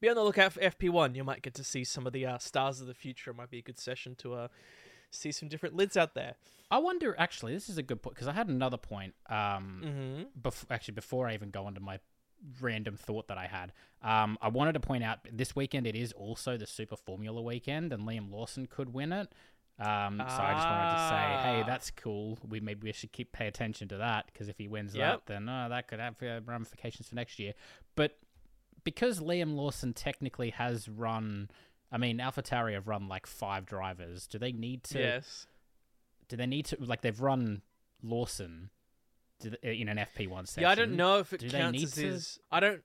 be 0.00 0.08
on 0.08 0.16
the 0.16 0.22
lookout 0.24 0.54
for 0.54 0.60
FP1. 0.60 1.14
You 1.14 1.24
might 1.24 1.42
get 1.42 1.54
to 1.54 1.64
see 1.64 1.84
some 1.84 2.06
of 2.06 2.12
the 2.12 2.24
uh, 2.26 2.38
stars 2.38 2.80
of 2.80 2.86
the 2.86 2.94
future. 2.94 3.30
It 3.30 3.36
might 3.36 3.50
be 3.50 3.58
a 3.58 3.62
good 3.62 3.78
session 3.78 4.14
to 4.16 4.34
uh, 4.34 4.48
see 5.10 5.30
some 5.30 5.48
different 5.48 5.76
lids 5.76 5.96
out 5.96 6.14
there. 6.14 6.34
I 6.70 6.78
wonder. 6.78 7.14
Actually, 7.18 7.52
this 7.54 7.68
is 7.68 7.78
a 7.78 7.82
good 7.82 8.00
point 8.02 8.14
because 8.14 8.28
I 8.28 8.32
had 8.32 8.48
another 8.48 8.76
point. 8.78 9.14
Um, 9.28 9.82
Mm-hmm. 9.84 10.22
bef- 10.40 10.66
actually, 10.70 10.94
before 10.94 11.28
I 11.28 11.34
even 11.34 11.50
go 11.50 11.66
on 11.66 11.74
to 11.74 11.80
my 11.80 11.98
random 12.60 12.96
thought 12.96 13.26
that 13.28 13.36
I 13.38 13.46
had, 13.46 13.72
um, 14.02 14.38
I 14.40 14.48
wanted 14.48 14.72
to 14.74 14.80
point 14.80 15.02
out 15.04 15.18
this 15.32 15.56
weekend 15.56 15.86
it 15.86 15.96
is 15.96 16.12
also 16.12 16.56
the 16.56 16.66
Super 16.66 16.96
Formula 16.96 17.42
weekend, 17.42 17.92
and 17.92 18.04
Liam 18.06 18.30
Lawson 18.30 18.66
could 18.66 18.94
win 18.94 19.12
it. 19.12 19.28
Um, 19.80 20.18
so 20.18 20.24
I 20.42 20.54
just 20.54 20.68
wanted 20.68 20.92
to 20.92 21.08
say, 21.08 21.42
hey, 21.48 21.60
Ah. 21.62 21.66
that's 21.66 21.90
cool. 21.92 22.36
We 22.48 22.58
maybe 22.60 22.80
we 22.88 22.92
should 22.92 23.12
keep 23.12 23.30
pay 23.32 23.46
attention 23.46 23.86
to 23.88 23.98
that 23.98 24.26
because 24.26 24.48
if 24.48 24.58
he 24.58 24.66
wins 24.66 24.94
Yep. 24.94 25.26
that, 25.26 25.32
then 25.32 25.48
uh, 25.48 25.68
that 25.68 25.86
could 25.86 26.00
have 26.00 26.20
uh, 26.22 26.40
ramifications 26.44 27.08
for 27.08 27.14
next 27.14 27.38
year. 27.38 27.54
But 27.94 28.18
because 28.84 29.20
Liam 29.20 29.54
Lawson 29.54 29.92
technically 29.94 30.50
has 30.50 30.88
run, 30.88 31.48
I 31.92 31.98
mean, 31.98 32.18
AlphaTauri 32.18 32.74
have 32.74 32.88
run 32.88 33.06
like 33.08 33.26
five 33.26 33.66
drivers. 33.66 34.26
Do 34.26 34.38
they 34.38 34.50
need 34.52 34.82
to? 34.84 34.98
Yes. 34.98 35.46
do 36.28 36.36
they 36.36 36.46
need 36.46 36.66
to 36.66 36.76
like 36.80 37.00
they've 37.02 37.20
run 37.20 37.62
Lawson 38.02 38.70
they- 39.40 39.78
in 39.80 39.88
an 39.88 39.96
FP1 39.98 40.46
section? 40.46 40.62
Yeah, 40.62 40.70
I 40.70 40.74
don't 40.74 40.96
know 40.96 41.18
if 41.18 41.32
it 41.32 41.40
Do 41.40 41.50
counts 41.50 41.82
as 41.84 41.92
to- 41.92 42.00
his. 42.02 42.38
I 42.50 42.60
don't. 42.60 42.82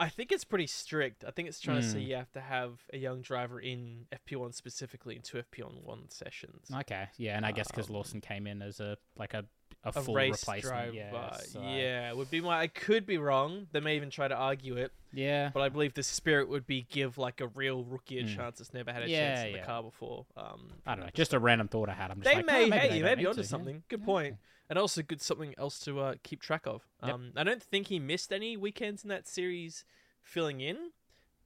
I 0.00 0.08
think 0.08 0.32
it's 0.32 0.44
pretty 0.44 0.66
strict. 0.66 1.24
I 1.24 1.30
think 1.30 1.48
it's 1.48 1.60
trying 1.60 1.80
to 1.80 1.86
say 1.86 2.00
Hmm. 2.02 2.08
you 2.10 2.16
have 2.16 2.32
to 2.32 2.40
have 2.40 2.80
a 2.92 2.96
young 2.98 3.22
driver 3.22 3.60
in 3.60 4.06
FP1 4.12 4.52
specifically 4.54 5.16
in 5.16 5.22
two 5.22 5.38
FP1 5.38 6.10
sessions. 6.12 6.70
Okay, 6.72 7.08
yeah, 7.16 7.36
and 7.36 7.44
I 7.46 7.52
guess 7.52 7.68
because 7.68 7.88
Um, 7.88 7.94
Lawson 7.96 8.20
came 8.20 8.46
in 8.46 8.62
as 8.62 8.80
a 8.80 8.96
like 9.16 9.34
a 9.34 9.44
a, 9.84 9.88
a 9.90 9.92
full 9.92 10.14
race 10.14 10.42
replacement. 10.42 10.74
driver. 10.74 10.92
Yeah, 10.92 11.36
so- 11.38 11.62
Yeah, 11.62 12.12
would 12.12 12.30
be 12.30 12.40
my. 12.40 12.60
I 12.60 12.66
could 12.66 13.06
be 13.06 13.18
wrong. 13.18 13.66
They 13.72 13.80
may 13.80 13.96
even 13.96 14.10
try 14.10 14.26
to 14.28 14.34
argue 14.34 14.76
it, 14.76 14.92
yeah. 15.12 15.50
but 15.54 15.60
I 15.62 15.68
believe 15.68 15.94
the 15.94 16.02
spirit 16.02 16.48
would 16.48 16.66
be 16.66 16.86
give 16.90 17.18
like 17.18 17.40
a 17.40 17.46
real 17.48 17.84
rookie 17.84 18.18
a 18.18 18.24
Mm. 18.24 18.34
chance 18.36 18.58
that's 18.58 18.74
never 18.74 18.92
had 18.92 19.04
a 19.04 19.08
Yeah, 19.08 19.34
chance 19.36 19.46
in 19.54 19.60
the 19.60 19.66
car 19.66 19.82
before. 19.82 20.26
Um, 20.36 20.72
I 20.86 20.94
don't 20.96 21.04
know. 21.04 21.10
Just 21.14 21.32
a 21.34 21.38
random 21.38 21.68
thought 21.68 21.88
I 21.88 21.94
had. 21.94 22.10
I'm 22.10 22.20
just 22.20 22.24
they 22.30 22.36
like, 22.36 22.46
may, 22.46 22.64
oh, 22.64 22.68
maybe 22.68 22.76
hey, 22.80 22.88
they 22.90 22.98
you 22.98 23.04
may 23.04 23.14
be 23.14 23.26
onto 23.26 23.36
to, 23.36 23.42
yeah. 23.42 23.46
something. 23.48 23.82
Good 23.88 24.02
point. 24.04 24.36
And 24.68 24.78
also 24.80 25.00
good 25.02 25.22
something 25.22 25.54
else 25.56 25.78
to 25.80 26.00
uh, 26.00 26.14
keep 26.24 26.40
track 26.42 26.66
of. 26.66 26.82
Yep. 27.04 27.14
Um, 27.14 27.32
I 27.36 27.44
don't 27.44 27.62
think 27.62 27.86
he 27.86 28.00
missed 28.00 28.32
any 28.32 28.56
weekends 28.56 29.04
in 29.04 29.08
that 29.10 29.28
series 29.28 29.84
filling 30.24 30.60
in. 30.60 30.76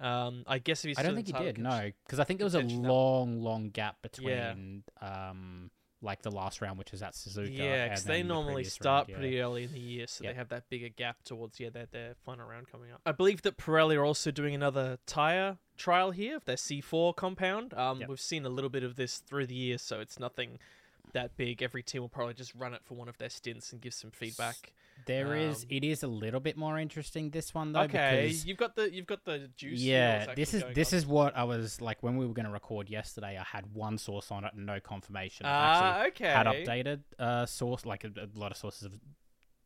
Um, 0.00 0.44
I 0.46 0.58
guess 0.58 0.82
if 0.82 0.88
he's 0.88 0.98
I 0.98 1.02
don't 1.02 1.14
think 1.14 1.26
he 1.26 1.34
did. 1.34 1.58
No, 1.58 1.90
because 2.06 2.18
I 2.18 2.24
think 2.24 2.38
there 2.38 2.46
was 2.46 2.54
a 2.54 2.60
long, 2.62 3.42
long 3.42 3.68
gap 3.68 4.00
between 4.00 4.28
Yeah. 4.30 4.54
um 5.02 5.70
like 6.02 6.22
the 6.22 6.30
last 6.30 6.60
round, 6.60 6.78
which 6.78 6.92
is 6.94 7.02
at 7.02 7.12
Suzuka. 7.12 7.56
Yeah, 7.56 7.88
because 7.88 8.04
they 8.04 8.18
then 8.18 8.28
the 8.28 8.34
normally 8.34 8.64
start 8.64 9.00
round, 9.00 9.08
yeah. 9.10 9.16
pretty 9.16 9.40
early 9.40 9.64
in 9.64 9.72
the 9.72 9.78
year, 9.80 10.06
so 10.06 10.24
Yep. 10.24 10.32
they 10.32 10.36
have 10.38 10.48
that 10.48 10.68
bigger 10.70 10.88
gap 10.88 11.22
towards 11.24 11.60
yeah 11.60 11.70
their 11.70 11.86
their 11.86 12.14
final 12.24 12.46
round 12.46 12.68
coming 12.70 12.90
up. 12.90 13.00
I 13.04 13.12
believe 13.12 13.42
that 13.42 13.56
Pirelli 13.58 13.96
are 13.96 14.04
also 14.04 14.30
doing 14.30 14.54
another 14.54 14.98
tire 15.06 15.58
trial 15.76 16.10
here 16.12 16.36
of 16.36 16.44
their 16.46 16.56
C4 16.56 17.14
compound. 17.16 17.74
Um, 17.74 18.00
Yep. 18.00 18.08
we've 18.08 18.20
seen 18.20 18.44
a 18.46 18.50
little 18.50 18.70
bit 18.70 18.82
of 18.82 18.96
this 18.96 19.18
through 19.18 19.46
the 19.46 19.54
year, 19.54 19.78
so 19.78 20.00
it's 20.00 20.18
nothing 20.18 20.58
that 21.12 21.36
big. 21.36 21.62
Every 21.62 21.82
team 21.82 22.02
will 22.02 22.08
probably 22.08 22.34
just 22.34 22.54
run 22.54 22.74
it 22.74 22.80
for 22.84 22.94
one 22.94 23.08
of 23.08 23.18
their 23.18 23.28
stints 23.30 23.72
and 23.72 23.80
give 23.80 23.94
some 23.94 24.10
feedback. 24.10 24.72
There 25.06 25.34
is. 25.34 25.62
Um, 25.62 25.68
It 25.70 25.84
is 25.84 26.02
a 26.02 26.06
little 26.08 26.40
bit 26.40 26.56
more 26.56 26.78
interesting 26.78 27.30
this 27.30 27.54
one 27.54 27.72
though. 27.72 27.80
okay, 27.82 28.28
you've 28.44 28.58
got 28.58 28.76
the 28.76 28.92
you've 28.92 29.06
got 29.06 29.24
the 29.24 29.48
juice. 29.56 29.80
Yeah, 29.80 30.34
this 30.34 30.52
is 30.54 30.62
this 30.74 30.92
on. 30.92 30.98
is 30.98 31.06
what 31.06 31.36
I 31.36 31.44
was 31.44 31.80
like 31.80 32.02
when 32.02 32.16
we 32.16 32.26
were 32.26 32.34
going 32.34 32.46
to 32.46 32.52
record 32.52 32.90
yesterday. 32.90 33.38
I 33.38 33.44
had 33.44 33.72
one 33.74 33.96
source 33.98 34.30
on 34.30 34.44
it 34.44 34.52
and 34.54 34.66
no 34.66 34.78
confirmation. 34.80 35.46
Ah, 35.48 36.04
okay. 36.08 36.28
had 36.28 36.46
updated 36.46 37.00
uh, 37.18 37.46
source, 37.46 37.86
like 37.86 38.04
a, 38.04 38.08
a 38.08 38.28
lot 38.38 38.50
of 38.50 38.56
sources 38.58 38.82
have 38.82 38.98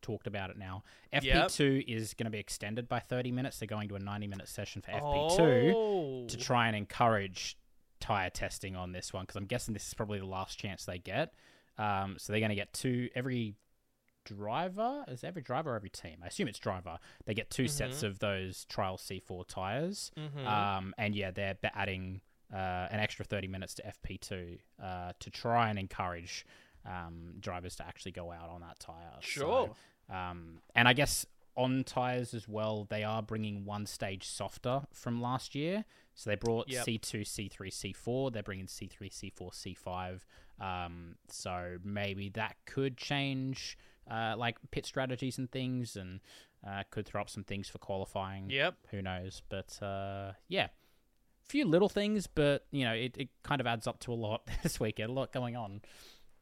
talked 0.02 0.26
about 0.26 0.50
it 0.50 0.58
now. 0.58 0.84
FP2 1.12 1.84
is 1.88 2.14
going 2.14 2.26
to 2.26 2.30
be 2.30 2.38
extended 2.38 2.88
by 2.88 3.00
30 3.00 3.32
minutes. 3.32 3.58
They're 3.58 3.66
going 3.66 3.88
to 3.88 3.96
a 3.96 3.98
90 3.98 4.26
minute 4.26 4.48
session 4.48 4.82
for 4.82 4.90
FP2 4.92 5.72
Oh. 5.74 6.26
to 6.28 6.36
try 6.36 6.66
and 6.68 6.76
encourage 6.76 7.56
tire 8.04 8.30
testing 8.30 8.76
on 8.76 8.92
this 8.92 9.12
one 9.12 9.22
because 9.24 9.36
I'm 9.36 9.46
guessing 9.46 9.72
this 9.74 9.86
is 9.88 9.94
probably 9.94 10.18
the 10.18 10.26
last 10.26 10.58
chance 10.58 10.84
they 10.84 10.98
get. 10.98 11.32
Um, 11.78 12.16
so 12.18 12.32
they're 12.32 12.40
going 12.40 12.50
to 12.50 12.54
get 12.54 12.72
two 12.72 13.08
every 13.14 13.54
driver. 14.24 15.04
Is 15.08 15.24
every 15.24 15.42
driver 15.42 15.72
or 15.72 15.76
every 15.76 15.90
team? 15.90 16.16
I 16.22 16.26
assume 16.28 16.48
it's 16.48 16.58
driver. 16.58 16.98
They 17.26 17.34
get 17.34 17.50
2 17.50 17.68
sets 17.68 17.98
Mm-hmm. 17.98 18.06
of 18.06 18.18
those 18.18 18.64
trial 18.66 18.96
C4 18.96 19.46
tires. 19.46 20.10
Mhm. 20.16 20.46
Um, 20.46 20.94
and 20.98 21.14
yeah, 21.14 21.30
they're, 21.30 21.56
they're 21.60 21.70
adding 21.74 22.20
uh, 22.52 22.88
an 22.90 23.00
extra 23.00 23.24
30 23.24 23.48
minutes 23.48 23.74
to 23.74 23.82
FP2 23.82 24.58
uh, 24.82 25.12
to 25.18 25.30
try 25.30 25.68
and 25.70 25.78
encourage 25.78 26.46
um, 26.86 27.34
drivers 27.40 27.76
to 27.76 27.86
actually 27.86 28.12
go 28.12 28.30
out 28.30 28.48
on 28.48 28.60
that 28.60 28.78
tire. 28.78 29.16
Sure. 29.20 29.74
So, 30.08 30.14
um, 30.14 30.58
and 30.74 30.86
I 30.86 30.92
guess 30.92 31.26
on 31.56 31.84
tires 31.84 32.34
as 32.34 32.46
well, 32.48 32.86
they 32.90 33.02
are 33.04 33.22
bringing 33.22 33.64
one 33.64 33.86
stage 33.86 34.26
softer 34.28 34.82
from 34.92 35.20
last 35.22 35.54
year. 35.54 35.84
So 36.14 36.30
they 36.30 36.36
brought 36.36 36.68
Yep. 36.68 36.86
C2, 36.86 37.20
C3, 37.22 37.70
C4. 37.94 38.32
They're 38.32 38.42
bringing 38.42 38.66
C3, 38.66 39.10
C4, 39.10 39.50
C5. 39.78 40.20
Um, 40.64 41.16
so 41.28 41.78
maybe 41.82 42.28
that 42.30 42.56
could 42.66 42.96
change 42.96 43.76
uh, 44.10 44.34
like 44.36 44.58
pit 44.70 44.86
strategies 44.86 45.38
and 45.38 45.50
things, 45.50 45.96
and 45.96 46.20
uh, 46.66 46.82
could 46.90 47.06
throw 47.06 47.20
up 47.22 47.28
some 47.30 47.42
things 47.44 47.68
for 47.68 47.78
qualifying. 47.78 48.48
Yep. 48.50 48.74
Who 48.90 49.02
knows? 49.02 49.42
But 49.48 49.82
uh, 49.82 50.32
yeah, 50.48 50.66
A 50.66 51.46
few 51.48 51.64
little 51.64 51.88
things, 51.88 52.26
but 52.28 52.66
you 52.70 52.84
know, 52.84 52.92
it, 52.92 53.16
it 53.16 53.28
kind 53.42 53.60
of 53.60 53.66
adds 53.66 53.86
up 53.86 53.98
to 54.00 54.12
a 54.12 54.14
lot 54.14 54.48
this 54.62 54.78
weekend. 54.78 55.10
A 55.10 55.12
lot 55.12 55.32
going 55.32 55.56
on. 55.56 55.80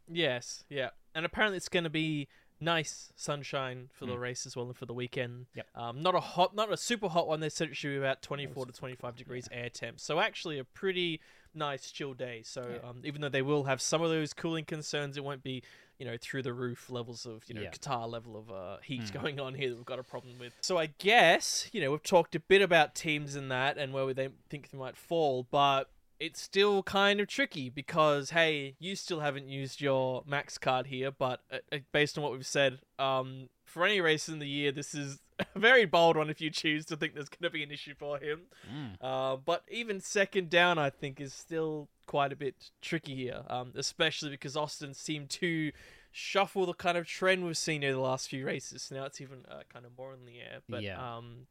Yes, 0.09 0.65
yeah. 0.69 0.91
And 1.15 1.25
apparently 1.25 1.57
it's 1.57 1.69
going 1.69 1.85
to 1.85 1.91
be 1.91 2.29
nice 2.63 3.13
sunshine 3.17 3.89
for 3.93 4.07
the 4.07 4.13
Mm. 4.15 4.21
race 4.21 4.47
as 4.47 4.57
well 4.57 4.67
and 4.67 4.77
for 4.77 4.87
the 4.87 4.95
weekend. 4.95 5.47
Yep. 5.55 5.67
Um, 5.75 6.01
not 6.03 6.15
a 6.15 6.21
hot, 6.21 6.55
not 6.55 6.73
a 6.73 6.77
super 6.77 7.09
hot 7.09 7.27
one. 7.29 7.41
They 7.41 7.49
said 7.49 7.69
it 7.69 7.77
should 7.77 7.91
be 7.91 7.97
about 7.97 8.23
24 8.23 8.67
to 8.67 8.73
25 8.73 9.17
degrees 9.17 9.49
air 9.51 9.69
temp. 9.71 10.01
So 10.01 10.21
actually 10.21 10.59
a 10.59 10.65
pretty 10.65 11.21
nice 11.55 11.91
chill 11.91 12.15
day. 12.15 12.43
So 12.45 12.81
Yeah. 12.83 12.89
um, 12.89 13.03
even 13.05 13.21
though 13.21 13.29
they 13.29 13.43
will 13.43 13.65
have 13.65 13.81
some 13.83 14.01
of 14.03 14.11
those 14.11 14.33
cooling 14.33 14.65
concerns, 14.65 15.17
it 15.17 15.25
won't 15.25 15.43
be 15.43 15.63
you 15.99 16.07
know 16.07 16.17
through 16.21 16.43
the 16.43 16.53
roof 16.53 16.91
levels 16.91 17.27
of 17.27 17.45
you 17.49 17.55
know 17.55 17.61
Yeah. 17.63 17.71
Qatar 17.71 18.09
level 18.11 18.37
of 18.37 18.51
uh, 18.51 18.79
heat 18.79 19.03
Mm. 19.03 19.13
going 19.23 19.41
on 19.41 19.55
here 19.55 19.71
that 19.71 19.77
we've 19.77 19.85
got 19.85 19.99
a 19.99 20.03
problem 20.05 20.39
with. 20.39 20.53
So 20.61 20.79
I 20.79 20.87
guess 20.87 21.69
you 21.73 21.81
know 21.81 21.91
we've 21.91 22.03
talked 22.03 22.35
a 22.35 22.41
bit 22.41 22.63
about 22.63 22.95
teams 22.95 23.35
and 23.35 23.51
that 23.51 23.77
and 23.79 23.93
where 23.93 24.13
they 24.15 24.31
think 24.49 24.71
they 24.71 24.79
might 24.79 24.97
fall, 24.97 25.47
but 25.51 25.91
it's 26.23 26.41
still 26.41 26.85
kind 26.85 27.21
of 27.21 27.27
tricky 27.27 27.69
because 27.69 28.31
hey, 28.31 28.77
you 28.79 28.95
still 28.95 29.21
haven't 29.21 29.49
used 29.49 29.81
your 29.81 30.23
max 30.25 30.57
card 30.57 30.87
here, 30.87 31.11
but 31.11 31.41
uh, 31.53 31.59
uh, 31.73 31.79
based 31.91 32.17
on 32.17 32.23
what 32.23 32.31
we've 32.31 32.47
said, 32.47 32.79
um, 33.01 33.49
for 33.65 33.85
any 33.85 34.01
race 34.01 34.29
in 34.29 34.39
the 34.39 34.47
year, 34.47 34.71
this 34.71 34.95
is 34.95 35.19
a 35.55 35.59
very 35.59 35.85
bold 35.85 36.17
one 36.17 36.31
if 36.31 36.41
you 36.41 36.49
choose 36.49 36.87
to 36.87 36.97
think 36.97 37.15
there's 37.15 37.29
going 37.29 37.43
to 37.43 37.51
be 37.51 37.65
an 37.65 37.73
issue 37.73 37.95
for 37.99 38.19
him. 38.19 38.43
Mm. 38.73 38.97
Uh, 39.01 39.37
but 39.37 39.65
even 39.69 40.01
second 40.01 40.49
down, 40.49 40.79
I 40.79 40.91
think, 40.91 41.21
is 41.21 41.35
still 41.35 41.89
quite 42.07 42.33
a 42.33 42.37
bit 42.37 42.71
tricky 42.81 43.17
here, 43.17 43.43
um, 43.49 43.73
especially 43.75 44.31
because 44.31 44.57
Austin 44.57 44.95
seemed 44.95 45.29
to 45.31 45.73
shuffle 46.13 46.67
the 46.67 46.75
kind 46.75 46.97
of 46.97 47.07
trend 47.07 47.45
we've 47.45 47.59
seen 47.59 47.83
over 47.83 47.95
the 47.95 48.01
last 48.01 48.29
few 48.29 48.47
races. 48.47 48.91
Now 48.95 49.07
it's 49.07 49.21
even 49.21 49.45
uh, 49.51 49.63
kind 49.73 49.85
of 49.85 49.93
more 49.99 50.13
in 50.15 50.25
the 50.25 50.39
air. 50.39 50.61
But 50.69 50.83
Yeah. 50.83 51.17
um, 51.17 51.49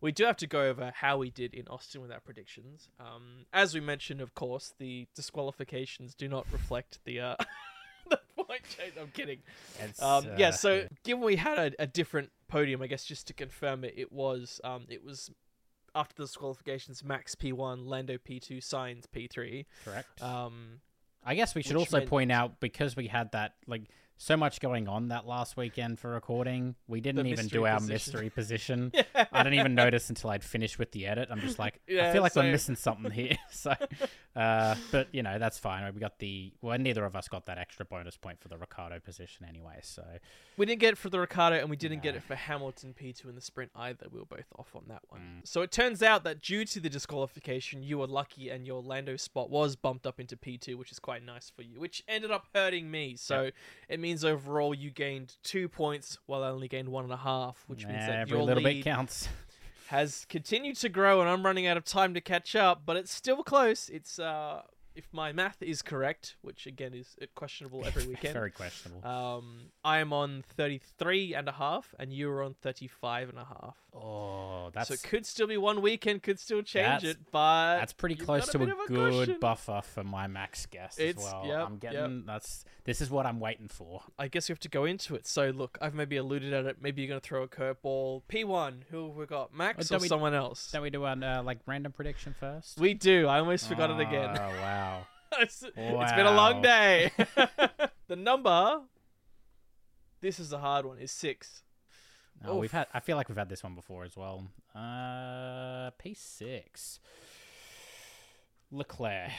we 0.00 0.12
do 0.12 0.24
have 0.24 0.36
to 0.38 0.46
go 0.46 0.62
over 0.62 0.92
how 0.94 1.18
we 1.18 1.30
did 1.30 1.54
in 1.54 1.68
Austin 1.68 2.00
with 2.00 2.10
our 2.10 2.20
predictions. 2.20 2.88
Um, 2.98 3.46
as 3.52 3.74
we 3.74 3.80
mentioned, 3.80 4.20
of 4.20 4.34
course, 4.34 4.74
the 4.78 5.06
disqualifications 5.14 6.14
do 6.14 6.28
not 6.28 6.46
reflect 6.52 7.00
the. 7.04 7.20
Uh, 7.20 7.36
the 8.10 8.20
point 8.36 8.62
change. 8.76 8.94
I'm 9.00 9.08
kidding. 9.08 9.38
Um, 10.00 10.26
yeah, 10.36 10.48
uh, 10.48 10.52
so 10.52 10.86
given 11.04 11.22
we 11.22 11.36
had 11.36 11.58
a, 11.58 11.82
a 11.82 11.86
different 11.86 12.30
podium, 12.48 12.82
I 12.82 12.86
guess 12.86 13.04
just 13.04 13.26
to 13.28 13.32
confirm 13.34 13.84
it, 13.84 13.94
it 13.96 14.12
was 14.12 14.60
um, 14.64 14.86
it 14.88 15.04
was 15.04 15.30
after 15.94 16.14
the 16.16 16.24
disqualifications, 16.24 17.02
Max 17.02 17.34
P1, 17.34 17.86
Lando 17.86 18.16
P2, 18.16 18.58
Sainz 18.58 19.04
P3. 19.14 19.66
correct. 19.84 20.22
Um, 20.22 20.80
I 21.24 21.34
guess 21.34 21.54
we 21.54 21.62
should 21.62 21.76
also 21.76 21.98
meant- 21.98 22.10
point 22.10 22.32
out 22.32 22.60
because 22.60 22.96
we 22.96 23.06
had 23.06 23.32
that 23.32 23.54
like 23.66 23.82
so 24.20 24.36
much 24.36 24.60
going 24.60 24.86
on 24.86 25.08
that 25.08 25.26
last 25.26 25.56
weekend 25.56 25.98
for 25.98 26.10
recording, 26.10 26.74
we 26.86 27.00
didn't 27.00 27.26
even 27.26 27.46
do 27.46 27.64
our 27.64 27.78
position. 27.78 27.94
mystery 27.94 28.28
position. 28.28 28.92
I 29.32 29.42
didn't 29.42 29.58
even 29.58 29.74
notice 29.74 30.10
until 30.10 30.28
I'd 30.28 30.44
finished 30.44 30.78
with 30.78 30.92
the 30.92 31.06
edit. 31.06 31.28
I'm 31.30 31.40
just 31.40 31.58
like, 31.58 31.80
I 31.88 32.12
feel 32.12 32.20
like 32.20 32.36
we're 32.36 32.42
missing 32.42 32.76
something 32.76 33.10
here. 33.10 33.38
so, 33.50 33.74
uh, 34.36 34.74
but 34.92 35.08
you 35.12 35.22
know, 35.22 35.38
that's 35.38 35.58
fine. 35.58 35.90
We 35.94 36.00
got 36.00 36.18
the 36.18 36.52
well, 36.60 36.78
neither 36.78 37.06
of 37.06 37.16
us 37.16 37.28
got 37.28 37.46
that 37.46 37.56
extra 37.56 37.86
bonus 37.86 38.18
point 38.18 38.42
for 38.42 38.48
the 38.48 38.58
Ricciardo 38.58 39.00
position 39.00 39.46
anyway. 39.48 39.78
So 39.82 40.04
we 40.58 40.66
didn't 40.66 40.80
get 40.80 40.92
it 40.92 40.98
for 40.98 41.08
the 41.08 41.18
Ricciardo, 41.18 41.56
and 41.56 41.70
we 41.70 41.76
didn't 41.76 42.02
get 42.02 42.14
it 42.14 42.22
for 42.22 42.34
Hamilton 42.34 42.94
P2 43.00 43.24
in 43.24 43.34
the 43.36 43.40
sprint 43.40 43.70
either. 43.74 44.04
We 44.12 44.18
were 44.18 44.26
both 44.26 44.52
off 44.58 44.76
on 44.76 44.82
that 44.88 45.00
one. 45.08 45.20
Mm. 45.20 45.48
So 45.48 45.62
it 45.62 45.72
turns 45.72 46.02
out 46.02 46.24
that 46.24 46.42
due 46.42 46.66
to 46.66 46.78
the 46.78 46.90
disqualification, 46.90 47.82
you 47.82 47.96
were 47.96 48.06
lucky, 48.06 48.50
and 48.50 48.66
your 48.66 48.82
Lando 48.82 49.16
spot 49.16 49.48
was 49.48 49.76
bumped 49.76 50.06
up 50.06 50.20
into 50.20 50.36
P2, 50.36 50.74
which 50.74 50.92
is 50.92 50.98
quite 50.98 51.24
nice 51.24 51.48
for 51.48 51.62
you, 51.62 51.80
which 51.80 52.04
ended 52.06 52.30
up 52.30 52.44
hurting 52.54 52.90
me. 52.90 53.16
So 53.16 53.50
it 53.88 53.98
means 53.98 54.09
overall 54.24 54.74
you 54.74 54.90
gained 54.90 55.36
two 55.42 55.68
points, 55.68 56.18
while 56.26 56.42
I 56.42 56.48
only 56.48 56.68
gained 56.68 56.88
one 56.88 57.04
and 57.04 57.12
a 57.12 57.18
half, 57.18 57.64
which 57.66 57.86
means 57.86 58.06
that 58.06 58.20
every 58.20 58.36
your 58.36 58.44
little 58.44 58.62
lead 58.62 58.84
bit 58.84 58.84
counts. 58.84 59.28
has 59.88 60.24
continued 60.28 60.76
to 60.76 60.88
grow, 60.88 61.20
and 61.20 61.28
I'm 61.28 61.44
running 61.44 61.66
out 61.66 61.76
of 61.76 61.84
time 61.84 62.14
to 62.14 62.20
catch 62.20 62.54
up. 62.54 62.82
But 62.86 62.96
it's 62.96 63.12
still 63.12 63.42
close. 63.42 63.88
It's 63.88 64.18
uh, 64.18 64.62
if 64.94 65.06
my 65.12 65.32
math 65.32 65.62
is 65.62 65.82
correct, 65.82 66.36
which 66.42 66.66
again 66.66 66.94
is 66.94 67.16
uh, 67.20 67.26
questionable 67.34 67.84
every 67.86 68.06
weekend. 68.12 68.34
Very 68.34 68.50
questionable. 68.50 69.06
Um, 69.06 69.70
I 69.84 69.98
am 69.98 70.12
on 70.12 70.44
33 70.56 71.34
and 71.34 71.48
a 71.48 71.52
half, 71.52 71.94
and 71.98 72.12
you 72.12 72.30
are 72.30 72.42
on 72.42 72.54
35 72.54 73.30
and 73.30 73.38
a 73.38 73.44
half. 73.44 73.76
Oh, 73.94 74.70
that's 74.72 74.88
so 74.88 74.94
it 74.94 75.02
could 75.02 75.26
still 75.26 75.46
be 75.46 75.56
one 75.56 75.82
weekend, 75.82 76.22
could 76.22 76.38
still 76.38 76.62
change 76.62 77.04
it, 77.04 77.18
but 77.32 77.76
That's 77.78 77.92
pretty 77.92 78.14
close 78.16 78.48
to 78.48 78.58
a, 78.58 78.62
a 78.62 78.66
good 78.86 79.12
cushion. 79.26 79.36
buffer 79.40 79.80
for 79.84 80.04
my 80.04 80.26
max 80.26 80.66
guess 80.66 80.98
It's- 80.98 81.16
as 81.24 81.32
well. 81.32 81.46
yep, 81.46 81.66
I'm 81.66 81.72
yep. 81.82 81.92
getting 81.92 82.24
that's 82.26 82.64
this 82.84 83.00
is 83.00 83.10
what 83.10 83.26
I'm 83.26 83.40
waiting 83.40 83.68
for. 83.68 84.02
I 84.18 84.28
guess 84.28 84.48
we 84.48 84.52
have 84.52 84.60
to 84.60 84.68
go 84.68 84.84
into 84.84 85.14
it. 85.14 85.26
So 85.26 85.50
look, 85.50 85.78
I've 85.80 85.94
maybe 85.94 86.16
alluded 86.16 86.52
at 86.52 86.64
it. 86.66 86.76
Maybe 86.80 87.02
you're 87.02 87.08
gonna 87.08 87.20
throw 87.20 87.42
a 87.42 87.48
curveball. 87.48 88.22
P1, 88.28 88.82
who 88.90 89.08
have 89.08 89.16
we 89.16 89.26
got? 89.26 89.54
Max 89.54 89.88
don't 89.88 89.98
or 89.98 90.02
we- 90.02 90.08
someone 90.08 90.34
else? 90.34 90.70
Don't 90.72 90.82
we 90.82 90.90
do 90.90 91.04
an 91.04 91.22
uh, 91.22 91.42
like 91.44 91.58
random 91.66 91.92
prediction 91.92 92.34
first? 92.38 92.78
We 92.80 92.94
do. 92.94 93.26
I 93.26 93.38
almost 93.38 93.68
forgot 93.68 93.90
it 93.90 94.00
again. 94.00 94.30
Oh 94.36 94.48
wow. 94.60 95.06
it's, 95.38 95.62
it's 95.62 96.12
been 96.12 96.26
a 96.26 96.34
long 96.34 96.62
day. 96.62 97.12
the 98.08 98.16
number. 98.16 98.80
This 100.20 100.38
is 100.38 100.52
a 100.52 100.58
hard 100.58 100.84
one. 100.86 100.98
Is 100.98 101.12
six. 101.12 101.62
Oh, 102.44 102.56
we've 102.56 102.72
had. 102.72 102.86
I 102.94 103.00
feel 103.00 103.16
like 103.16 103.28
we've 103.28 103.38
had 103.38 103.48
this 103.48 103.62
one 103.62 103.74
before 103.74 104.04
as 104.04 104.16
well. 104.16 104.46
Uh, 104.74 105.90
P 105.98 106.14
six. 106.14 107.00
Leclerc. 108.70 109.30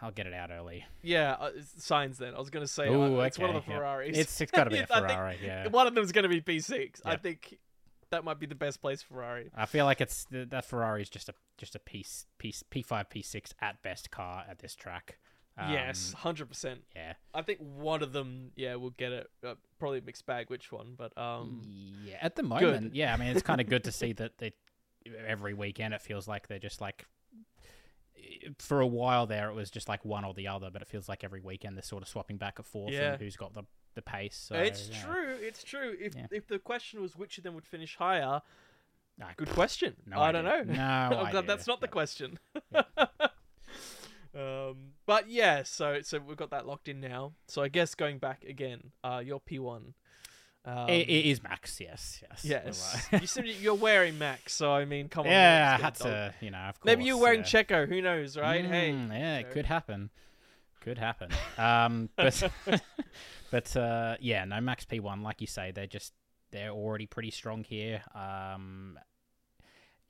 I'll 0.00 0.10
get 0.12 0.26
it 0.26 0.32
out 0.32 0.50
early. 0.50 0.84
Yeah, 1.02 1.32
uh, 1.32 1.50
Sainz. 1.78 2.18
Then 2.18 2.34
I 2.34 2.38
was 2.38 2.50
gonna 2.50 2.66
say 2.68 2.88
uh, 2.88 2.92
Ooh, 2.92 3.20
it's 3.20 3.38
one 3.38 3.50
of 3.50 3.54
the 3.54 3.58
okay, 3.60 3.72
yep. 3.72 3.80
Ferraris. 3.80 4.18
It's 4.18 4.40
it's 4.40 4.52
got 4.52 4.64
to 4.64 4.70
be 4.70 4.78
a 4.78 4.86
Ferrari. 4.86 5.38
Yeah. 5.42 5.68
One 5.68 5.86
of 5.86 5.94
them's 5.94 6.12
gonna 6.12 6.28
be 6.28 6.40
P6. 6.40 7.00
I 7.04 7.16
think 7.16 7.58
that 8.10 8.24
might 8.24 8.38
be 8.38 8.46
the 8.46 8.54
best 8.54 8.80
place 8.80 9.02
for 9.02 9.14
Ferrari. 9.14 9.50
I 9.56 9.66
feel 9.66 9.84
like 9.84 10.00
it's 10.00 10.26
that 10.30 10.64
Ferrari 10.64 11.02
is 11.02 11.10
just 11.10 11.28
a 11.28 11.34
just 11.56 11.74
a 11.74 11.78
piece 11.78 12.26
piece 12.38 12.62
P 12.62 12.82
five 12.82 13.10
P 13.10 13.22
six 13.22 13.52
at 13.60 13.82
best 13.82 14.10
car 14.10 14.44
at 14.48 14.60
this 14.60 14.74
track. 14.74 15.18
Um, 15.58 15.72
yes, 15.72 16.12
hundred 16.12 16.48
percent. 16.48 16.82
Yeah. 16.94 17.14
I 17.34 17.42
think 17.42 17.58
one 17.58 18.02
of 18.02 18.12
them, 18.12 18.52
yeah, 18.54 18.76
will 18.76 18.90
get 18.90 19.12
it. 19.12 19.30
Uh, 19.44 19.54
probably 19.78 20.00
mixed 20.00 20.24
bag. 20.24 20.50
Which 20.50 20.70
one? 20.70 20.94
But 20.96 21.16
um, 21.18 21.62
yeah. 22.04 22.16
At 22.20 22.36
the 22.36 22.42
moment, 22.44 22.94
yeah. 22.94 23.12
I 23.12 23.16
mean, 23.16 23.28
it's 23.28 23.42
kind 23.42 23.60
of 23.60 23.68
good 23.68 23.84
to 23.84 23.92
see 24.00 24.12
that 24.14 24.38
they 24.38 24.52
every 25.26 25.54
weekend 25.54 25.94
it 25.94 26.02
feels 26.02 26.28
like 26.28 26.48
they're 26.48 26.58
just 26.58 26.80
like. 26.80 27.06
For 28.58 28.80
a 28.80 28.86
while 28.86 29.26
there, 29.26 29.48
it 29.48 29.54
was 29.54 29.70
just 29.70 29.88
like 29.88 30.04
one 30.04 30.24
or 30.24 30.34
the 30.34 30.48
other, 30.48 30.70
but 30.72 30.82
it 30.82 30.88
feels 30.88 31.08
like 31.08 31.22
every 31.24 31.40
weekend 31.40 31.76
they're 31.76 31.82
sort 31.82 32.02
of 32.02 32.08
swapping 32.08 32.36
back 32.36 32.58
and 32.58 32.66
forth 32.66 32.92
Yeah. 32.92 33.12
and 33.12 33.22
who's 33.22 33.36
got 33.36 33.54
the 33.54 33.62
the 33.94 34.02
pace. 34.02 34.36
So, 34.36 34.54
it's 34.56 34.90
yeah. 34.90 35.02
true. 35.02 35.36
It's 35.40 35.64
true. 35.64 35.96
If 35.98 36.14
Yeah. 36.14 36.26
if 36.30 36.46
the 36.46 36.58
question 36.58 37.00
was 37.00 37.16
which 37.16 37.38
of 37.38 37.44
them 37.44 37.54
would 37.54 37.66
finish 37.66 37.96
higher, 37.96 38.42
Ah, 39.20 39.32
good 39.36 39.50
question. 39.50 39.96
No 40.06 40.20
I 40.20 40.30
don't 40.32 40.44
know. 40.44 40.62
No 40.62 40.80
I'm 40.82 41.30
glad 41.30 41.46
that's 41.46 41.66
not 41.66 41.80
the 41.80 41.88
question. 41.88 42.38
Yeah. 42.72 42.82
but 45.18 45.30
yeah, 45.30 45.62
so 45.64 46.00
so 46.02 46.20
we've 46.20 46.36
got 46.36 46.50
that 46.50 46.66
locked 46.66 46.88
in 46.88 47.00
now. 47.00 47.32
So 47.48 47.62
I 47.62 47.68
guess 47.68 47.94
going 47.94 48.18
back 48.18 48.44
again, 48.44 48.92
uh, 49.02 49.20
your 49.24 49.40
P 49.40 49.58
one. 49.58 49.94
Um, 50.64 50.88
it, 50.88 51.08
it 51.08 51.30
is 51.30 51.42
Max, 51.42 51.80
yes, 51.80 52.22
yes. 52.28 52.44
you're 52.44 52.60
Yes, 52.64 53.06
right. 53.12 53.22
you 53.22 53.26
seem 53.26 53.44
you're 53.60 53.74
wearing 53.74 54.18
Max, 54.18 54.54
so 54.54 54.72
I 54.72 54.84
mean, 54.84 55.08
come 55.08 55.24
on. 55.26 55.32
yeah, 55.32 55.76
I 55.78 55.82
had 55.82 55.94
to, 55.96 56.34
you 56.40 56.50
know, 56.50 56.58
of 56.58 56.78
course. 56.78 56.84
Maybe 56.84 57.04
you're 57.04 57.16
wearing 57.16 57.40
yeah. 57.40 57.46
Checo. 57.46 57.88
Who 57.88 58.02
knows, 58.02 58.36
right? 58.36 58.64
hey, 58.64 58.92
Mm, 58.92 59.08
yeah, 59.10 59.38
you 59.38 59.46
it 59.46 59.52
could 59.52 59.66
happen. 59.66 60.10
Could 60.80 60.98
happen. 60.98 61.30
Um, 61.56 62.10
but 62.16 62.50
but 63.50 63.76
uh, 63.76 64.16
yeah, 64.20 64.44
no 64.44 64.60
Max 64.60 64.84
P 64.84 65.00
one, 65.00 65.22
like 65.22 65.40
you 65.40 65.46
say, 65.46 65.70
they're 65.70 65.86
just 65.86 66.12
they're 66.50 66.70
already 66.70 67.06
pretty 67.06 67.30
strong 67.30 67.64
here. 67.64 68.02
Um, 68.14 68.98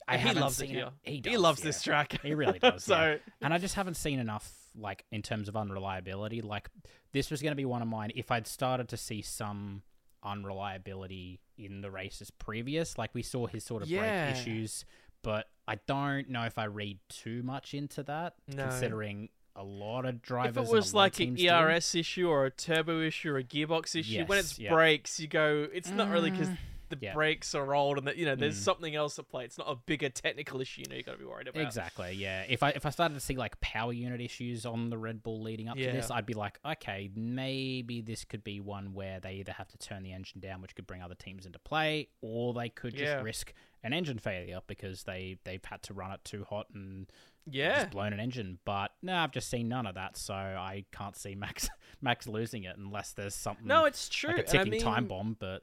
I 0.09 0.17
he 0.17 0.33
loves 0.33 0.61
it 0.61 0.71
here. 0.71 0.89
He, 1.03 1.17
he 1.17 1.21
does, 1.21 1.39
loves 1.39 1.61
yeah. 1.61 1.67
this 1.67 1.83
track. 1.83 2.21
He 2.23 2.35
really 2.35 2.59
does. 2.59 2.83
so 2.85 2.97
yeah. 2.97 3.17
and 3.43 3.53
I 3.53 3.59
just 3.59 3.75
haven't 3.75 3.95
seen 3.95 4.19
enough, 4.19 4.51
like 4.79 5.05
in 5.13 5.23
terms 5.23 5.49
of 5.49 5.57
unreliability. 5.57 6.41
Like 6.43 6.69
this 7.13 7.31
was 7.31 7.43
going 7.43 7.53
to 7.53 7.57
be 7.57 7.65
one 7.65 7.83
of 7.83 7.89
mine. 7.89 8.11
If 8.15 8.31
I'd 8.31 8.47
started 8.47 8.89
to 8.89 8.97
see 8.97 9.23
some 9.23 9.83
unreliability 10.23 11.41
in 11.57 11.81
the 11.81 11.91
races 11.91 12.31
previous, 12.31 12.97
like 12.99 13.15
we 13.15 13.23
saw 13.23 13.47
his 13.47 13.65
sort 13.65 13.83
of 13.83 13.89
Yeah. 13.89 14.27
brake 14.31 14.37
issues, 14.37 14.85
but 15.23 15.49
I 15.67 15.77
don't 15.87 16.29
know 16.31 16.45
if 16.45 16.59
I 16.59 16.65
read 16.65 16.99
too 17.09 17.43
much 17.43 17.75
into 17.75 18.03
that, 18.05 18.35
No. 18.47 18.65
considering 18.69 19.29
a 19.57 19.65
lot 19.65 20.05
of 20.07 20.23
drivers. 20.23 20.57
if 20.57 20.69
it 20.69 20.73
was 20.73 20.95
like 20.95 21.19
an 21.21 21.35
do. 21.35 21.49
ERS 21.49 21.95
issue 21.95 22.29
or 22.29 22.47
a 22.47 22.51
turbo 22.51 23.01
issue 23.01 23.31
or 23.33 23.39
a 23.39 23.45
gearbox 23.45 23.97
issue, 23.99 24.25
when 24.27 24.39
it's 24.39 24.59
yeah. 24.59 24.73
brakes, 24.73 25.19
you 25.19 25.27
go, 25.27 25.67
it's 25.73 25.91
not 25.91 26.09
really 26.11 26.31
because 26.31 26.49
Mm, 26.49 26.57
the 26.89 26.99
Yeah. 27.01 27.15
brakes 27.15 27.55
are 27.55 27.75
old 27.75 27.99
and 27.99 28.07
that 28.07 28.17
you 28.17 28.25
know 28.25 28.35
there's 28.35 28.59
Mm. 28.59 28.63
something 28.65 28.95
else 28.95 29.19
at 29.19 29.29
play. 29.29 29.45
It's 29.45 29.59
not 29.59 29.67
a 29.71 29.77
bigger 29.77 30.09
technical 30.09 30.61
issue. 30.61 30.83
You 30.83 30.91
know, 30.91 30.97
you 30.97 31.03
got 31.03 31.13
to 31.13 31.19
be 31.19 31.25
worried 31.25 31.49
about. 31.49 31.63
Exactly. 31.63 32.13
Yeah. 32.13 32.45
If 32.49 32.63
I 32.63 32.71
if 32.71 32.85
I 32.87 32.91
started 32.91 33.15
to 33.15 33.21
see 33.21 33.37
like 33.37 33.61
power 33.61 33.93
unit 33.93 34.21
issues 34.21 34.65
on 34.67 34.91
the 34.91 34.99
Red 34.99 35.23
Bull 35.23 35.43
leading 35.43 35.69
up 35.69 35.77
to 35.77 35.83
this, 35.93 36.11
I'd 36.11 36.27
be 36.27 36.35
like, 36.35 36.59
okay, 36.65 37.11
maybe 37.15 38.01
this 38.01 38.25
could 38.25 38.45
be 38.45 38.61
one 38.61 38.93
where 38.95 39.21
they 39.21 39.35
either 39.35 39.53
have 39.53 39.69
to 39.69 39.79
turn 39.79 40.03
the 40.03 40.13
engine 40.13 40.41
down, 40.41 40.61
which 40.63 40.75
could 40.75 40.87
bring 40.87 41.03
other 41.03 41.15
teams 41.15 41.47
into 41.47 41.59
play, 41.59 42.09
or 42.21 42.53
they 42.55 42.69
could 42.69 42.93
just 42.93 43.03
Yeah. 43.05 43.23
risk 43.23 43.53
an 43.83 43.93
engine 43.93 44.19
failure 44.19 44.61
because 44.67 45.05
they 45.05 45.39
they've 45.45 45.65
had 45.65 45.83
to 45.85 45.95
run 45.95 46.11
it 46.13 46.25
too 46.25 46.45
hot 46.45 46.67
and 46.75 47.11
Yeah, 47.51 47.81
just 47.81 47.91
blown 47.93 48.13
an 48.13 48.21
engine. 48.21 48.59
But 48.65 48.93
no, 49.03 49.15
I've 49.17 49.31
just 49.33 49.49
seen 49.49 49.69
none 49.69 49.87
of 49.87 49.95
that, 49.95 50.17
so 50.17 50.35
I 50.35 50.85
can't 50.93 51.17
see 51.17 51.35
Max 51.47 51.69
Max 52.01 52.27
losing 52.27 52.65
it 52.65 52.77
unless 52.77 53.13
there's 53.13 53.35
something 53.35 53.67
no, 53.67 53.85
it's 53.85 54.09
true. 54.09 54.31
like 54.31 54.49
a 54.49 54.51
and 54.51 54.61
I 54.61 54.65
ticking 54.65 54.81
time 54.81 55.07
bomb. 55.07 55.37
But 55.39 55.63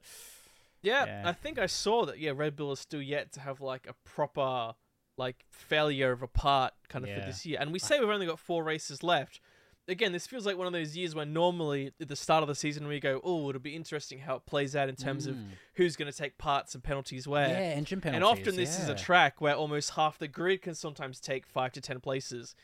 Yeah, 0.85 1.05
Yeah. 1.05 1.21
I 1.25 1.33
think 1.33 1.57
I 1.59 1.65
saw 1.65 2.05
that. 2.05 2.19
Yeah, 2.19 2.31
Red 2.35 2.55
Bull 2.55 2.71
is 2.71 2.79
still 2.79 3.01
yet 3.01 3.31
to 3.33 3.39
have 3.41 3.59
like 3.61 3.87
a 3.87 3.93
proper 4.05 4.73
like 5.17 5.45
failure 5.49 6.11
of 6.11 6.21
a 6.21 6.27
part 6.27 6.73
kind 6.89 7.05
of 7.05 7.11
for 7.13 7.25
this 7.25 7.45
year. 7.45 7.57
And 7.59 7.71
we 7.71 7.79
say 7.79 7.99
we've 7.99 8.09
only 8.09 8.25
got 8.27 8.37
four 8.39 8.63
races 8.63 9.01
left. 9.01 9.39
Again, 9.87 10.11
this 10.11 10.25
feels 10.25 10.45
like 10.47 10.57
one 10.57 10.65
of 10.67 10.73
those 10.73 10.97
years 10.97 11.13
where 11.13 11.25
normally 11.27 11.91
at 12.01 12.07
the 12.07 12.15
start 12.15 12.41
of 12.41 12.47
the 12.47 12.55
season 12.55 12.87
we 12.87 12.99
go, 12.99 13.21
oh, 13.23 13.47
it'll 13.49 13.61
be 13.61 13.75
interesting 13.75 14.17
how 14.19 14.35
it 14.35 14.45
plays 14.47 14.75
out 14.75 14.89
in 14.89 14.95
terms 14.95 15.27
of 15.27 15.35
Mm. 15.35 15.45
who's 15.75 15.95
going 15.95 16.11
to 16.11 16.17
take 16.17 16.37
parts 16.39 16.73
and 16.73 16.83
penalties 16.83 17.27
where. 17.27 17.47
yeah, 17.49 17.59
engine 17.75 18.01
penalties. 18.01 18.15
and 18.29 18.39
often 18.39 18.55
this 18.55 18.79
is 18.79 18.89
a 18.89 18.95
track 18.95 19.39
where 19.41 19.53
almost 19.53 19.91
half 19.91 20.17
the 20.17 20.27
grid 20.27 20.63
can 20.63 20.73
sometimes 20.75 21.19
take 21.19 21.45
five 21.45 21.71
to 21.73 21.81
ten 21.81 21.99
places. 22.01 22.55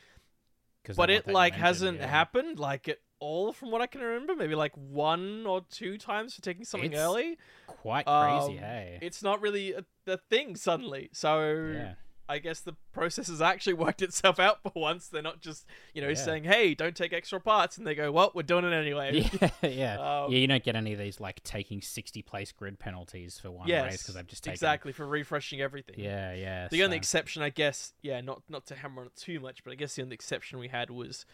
but 0.95 1.09
it 1.11 1.27
like 1.27 1.53
hasn't 1.53 1.99
yeah. 1.99 2.07
happened 2.07 2.57
like 2.59 2.87
at 2.89 2.97
all 3.21 3.53
from 3.53 3.71
what 3.71 3.81
I 3.81 3.87
can 3.87 4.01
remember. 4.01 4.35
Maybe 4.35 4.55
like 4.55 4.73
one 4.75 5.45
or 5.45 5.61
two 5.69 5.97
times 5.97 6.33
for 6.35 6.41
taking 6.41 6.65
something 6.65 6.91
It's 6.91 6.99
early. 6.99 7.37
Quite 7.67 8.05
crazy, 8.05 8.57
Um, 8.57 8.63
hey. 8.63 8.99
It's 9.01 9.23
not 9.23 9.39
really 9.41 9.73
a, 9.73 9.85
a 10.07 10.17
thing 10.17 10.55
suddenly. 10.57 11.09
So 11.13 11.71
yeah. 11.73 11.93
I 12.27 12.39
guess 12.39 12.61
the 12.61 12.75
process 12.93 13.27
has 13.27 13.41
actually 13.41 13.73
worked 13.85 14.01
itself 14.01 14.39
out 14.39 14.61
for 14.63 14.71
once. 14.75 15.07
They're 15.09 15.21
not 15.21 15.41
just 15.41 15.65
you 15.93 16.01
know 16.01 16.07
Yeah. 16.09 16.13
saying, 16.15 16.43
"Hey, 16.45 16.73
don't 16.75 16.95
take 16.95 17.11
extra 17.13 17.39
parts," 17.41 17.77
and 17.77 17.85
they 17.85 17.93
go, 17.93 18.11
"Well, 18.11 18.31
we're 18.33 18.43
doing 18.43 18.63
it 18.65 18.73
anyway." 18.73 19.29
yeah, 19.41 19.49
yeah, 19.63 19.97
Um, 20.25 20.31
yeah. 20.31 20.37
You 20.39 20.47
don't 20.47 20.63
get 20.63 20.75
any 20.75 20.93
of 20.93 20.99
these 20.99 21.19
like 21.19 21.43
taking 21.43 21.81
sixty 21.81 22.21
place 22.21 22.51
grid 22.51 22.79
penalties 22.79 23.37
for 23.37 23.51
one 23.51 23.67
race 23.69 24.01
because 24.01 24.15
they've 24.15 24.27
just 24.27 24.43
taken. 24.45 24.53
exactly 24.55 24.93
for 24.93 25.05
refreshing 25.05 25.59
everything. 25.61 25.95
Yeah, 25.99 26.33
yeah. 26.33 26.67
The 26.69 26.83
only 26.83 26.95
exception, 26.97 27.41
I 27.43 27.49
guess, 27.49 27.93
yeah, 28.01 28.21
not 28.21 28.43
not 28.49 28.65
to 28.67 28.75
hammer 28.75 29.01
on 29.01 29.07
it 29.07 29.15
too 29.15 29.39
much, 29.41 29.63
but 29.63 29.71
I 29.71 29.75
guess 29.75 29.95
the 29.95 30.01
only 30.03 30.13
exception 30.15 30.57
we 30.59 30.69
had 30.69 30.89
was 30.89 31.25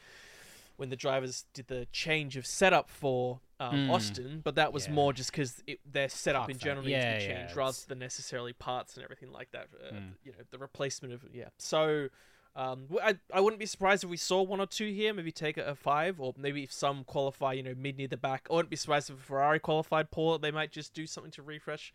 when 0.77 0.89
the 0.89 0.95
drivers 0.95 1.45
did 1.53 1.67
the 1.67 1.87
change 1.91 2.37
of 2.37 2.45
setup 2.45 2.89
for 2.89 3.39
um, 3.59 3.87
Mm. 3.87 3.91
Austin, 3.91 4.41
but 4.43 4.53
that 4.55 4.71
was 4.71 4.85
Yeah. 4.85 4.93
more 4.93 5.11
just 5.13 5.31
because 5.31 5.63
their 5.83 6.07
setup 6.09 6.41
Park 6.41 6.51
in 6.51 6.57
general 6.59 6.83
needs 6.85 6.91
Yeah, 6.91 7.13
to 7.13 7.25
be 7.25 7.31
yeah, 7.33 7.41
rather 7.55 7.69
it's- 7.69 7.85
than 7.85 7.97
necessarily 7.99 8.53
parts 8.53 8.93
and 8.95 9.03
everything 9.03 9.31
like 9.31 9.49
that. 9.51 9.69
Uh, 9.73 9.93
Mm. 9.95 10.13
You 10.23 10.31
know, 10.33 10.37
the 10.51 10.59
replacement 10.59 11.13
of 11.13 11.25
yeah. 11.33 11.49
So. 11.57 12.09
Um, 12.55 12.87
I, 13.03 13.19
I 13.31 13.39
wouldn't 13.39 13.59
be 13.59 13.67
surprised 13.67 14.03
if 14.03 14.09
we 14.09 14.17
saw 14.17 14.41
one 14.41 14.59
or 14.59 14.65
two 14.65 14.91
here, 14.91 15.13
maybe 15.13 15.31
take 15.31 15.57
a, 15.57 15.63
a 15.65 15.75
five, 15.75 16.19
or 16.19 16.33
maybe 16.37 16.63
if 16.63 16.71
some 16.71 17.03
qualify, 17.03 17.53
you 17.53 17.61
know, 17.61 17.75
mid 17.77 17.97
near 17.99 18.07
the 18.07 18.17
back. 18.17 18.47
I 18.49 18.53
wouldn't 18.55 18.71
be 18.71 18.75
surprised 18.75 19.11
if 19.11 19.19
Ferrari 19.19 19.59
qualified 19.59 20.09
pole. 20.09 20.39
They 20.39 20.49
might 20.49 20.71
just 20.71 20.95
do 20.95 21.05
something 21.05 21.29
to 21.33 21.43
refresh, 21.43 21.93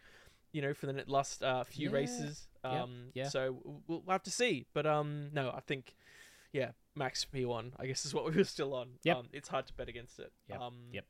you 0.52 0.62
know, 0.62 0.72
for 0.72 0.86
the 0.86 1.02
last 1.08 1.42
uh, 1.42 1.64
few 1.64 1.90
races. 1.90 2.46
Um, 2.62 3.08
yeah. 3.12 3.26
So 3.28 3.54
w- 3.64 3.82
we'll 3.88 4.02
have 4.08 4.22
to 4.22 4.30
see. 4.30 4.64
But 4.72 4.86
um, 4.86 5.30
no, 5.32 5.50
I 5.50 5.58
think, 5.58 5.96
yeah, 6.52 6.72
max 6.94 7.24
P1, 7.32 7.72
I 7.78 7.86
guess 7.86 8.04
is 8.04 8.14
what 8.14 8.24
we 8.24 8.32
were 8.32 8.44
still 8.44 8.74
on. 8.74 8.90
Yep. 9.04 9.16
Um, 9.16 9.28
it's 9.32 9.48
hard 9.48 9.66
to 9.66 9.72
bet 9.72 9.88
against 9.88 10.18
it. 10.18 10.32
Yep, 10.48 10.60
Um, 10.60 10.74
yep. 10.92 11.06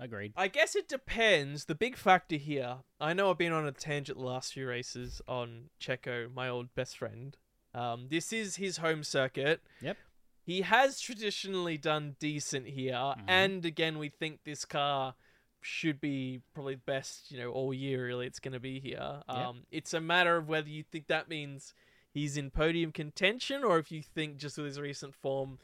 Agreed. 0.00 0.32
I 0.36 0.48
guess 0.48 0.74
it 0.74 0.88
depends. 0.88 1.66
The 1.66 1.74
big 1.76 1.96
factor 1.96 2.34
here, 2.36 2.78
I 3.00 3.12
know 3.12 3.30
I've 3.30 3.38
been 3.38 3.52
on 3.52 3.64
a 3.66 3.72
tangent 3.72 4.18
the 4.18 4.24
last 4.24 4.52
few 4.52 4.66
races 4.66 5.22
on 5.28 5.70
Checo, 5.80 6.32
my 6.34 6.48
old 6.48 6.74
best 6.74 6.98
friend. 6.98 7.36
Um, 7.72 8.08
this 8.10 8.32
is 8.32 8.56
his 8.56 8.78
home 8.78 9.04
circuit. 9.04 9.62
Yep. 9.80 9.96
He 10.42 10.62
has 10.62 11.00
traditionally 11.00 11.78
done 11.78 12.16
decent 12.18 12.66
here, 12.66 12.92
Mhm. 12.94 13.24
and 13.28 13.64
again, 13.64 13.98
we 13.98 14.08
think 14.10 14.40
this 14.44 14.64
car 14.64 15.14
should 15.62 16.00
be 16.00 16.42
probably 16.52 16.74
best, 16.74 17.30
you 17.30 17.38
know, 17.38 17.50
all 17.50 17.72
year. 17.72 18.04
Really, 18.04 18.26
it's 18.26 18.40
going 18.40 18.52
to 18.52 18.60
be 18.60 18.80
here. 18.80 19.22
Um, 19.28 19.64
it's 19.70 19.94
a 19.94 20.00
matter 20.00 20.36
of 20.36 20.46
whether 20.48 20.68
you 20.68 20.82
think 20.82 21.06
that 21.06 21.28
means 21.28 21.72
he's 22.14 22.36
in 22.38 22.50
podium 22.50 22.92
contention, 22.92 23.62
or 23.64 23.78
if 23.78 23.92
you 23.92 24.00
think 24.02 24.38
just 24.38 24.56
with 24.56 24.66
his 24.66 24.80
recent 24.80 25.14
form, 25.14 25.58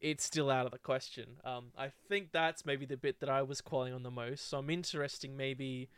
it's 0.00 0.24
still 0.24 0.50
out 0.50 0.66
of 0.66 0.72
the 0.72 0.78
question. 0.78 1.36
Um, 1.44 1.66
I 1.78 1.90
think 2.08 2.32
that's 2.32 2.66
maybe 2.66 2.86
the 2.86 2.96
bit 2.96 3.20
that 3.20 3.28
I 3.28 3.42
was 3.42 3.60
calling 3.60 3.92
on 3.92 4.02
the 4.02 4.10
most. 4.10 4.48
So 4.48 4.58
I'm 4.58 4.70
interesting. 4.70 5.36
Maybe, 5.36 5.88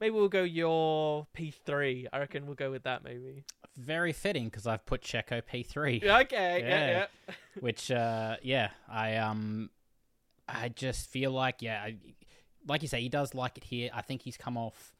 maybe 0.00 0.14
we'll 0.14 0.28
go 0.28 0.42
your 0.42 1.26
P3. 1.36 2.06
I 2.12 2.18
reckon 2.20 2.46
we'll 2.46 2.54
go 2.54 2.70
with 2.70 2.84
that. 2.84 3.02
Maybe. 3.02 3.44
Very 3.76 4.12
fitting 4.12 4.44
because 4.44 4.66
I've 4.66 4.86
put 4.86 5.00
Checo 5.02 5.44
P 5.44 5.62
three. 5.64 6.00
Okay. 6.04 6.60
Yeah. 6.60 6.68
Yeah. 6.68 7.06
Yeah. 7.28 7.34
which 7.60 7.90
uh 7.90 8.36
yeah 8.42 8.70
i 8.88 9.16
um 9.16 9.70
i 10.48 10.68
just 10.68 11.08
feel 11.08 11.30
like 11.30 11.62
yeah 11.62 11.80
I, 11.82 11.96
like 12.66 12.82
you 12.82 12.88
say 12.88 13.00
he 13.00 13.08
does 13.08 13.32
like 13.34 13.56
it 13.56 13.64
here 13.64 13.90
i 13.94 14.02
think 14.02 14.22
he's 14.22 14.36
come 14.36 14.56
off 14.56 14.92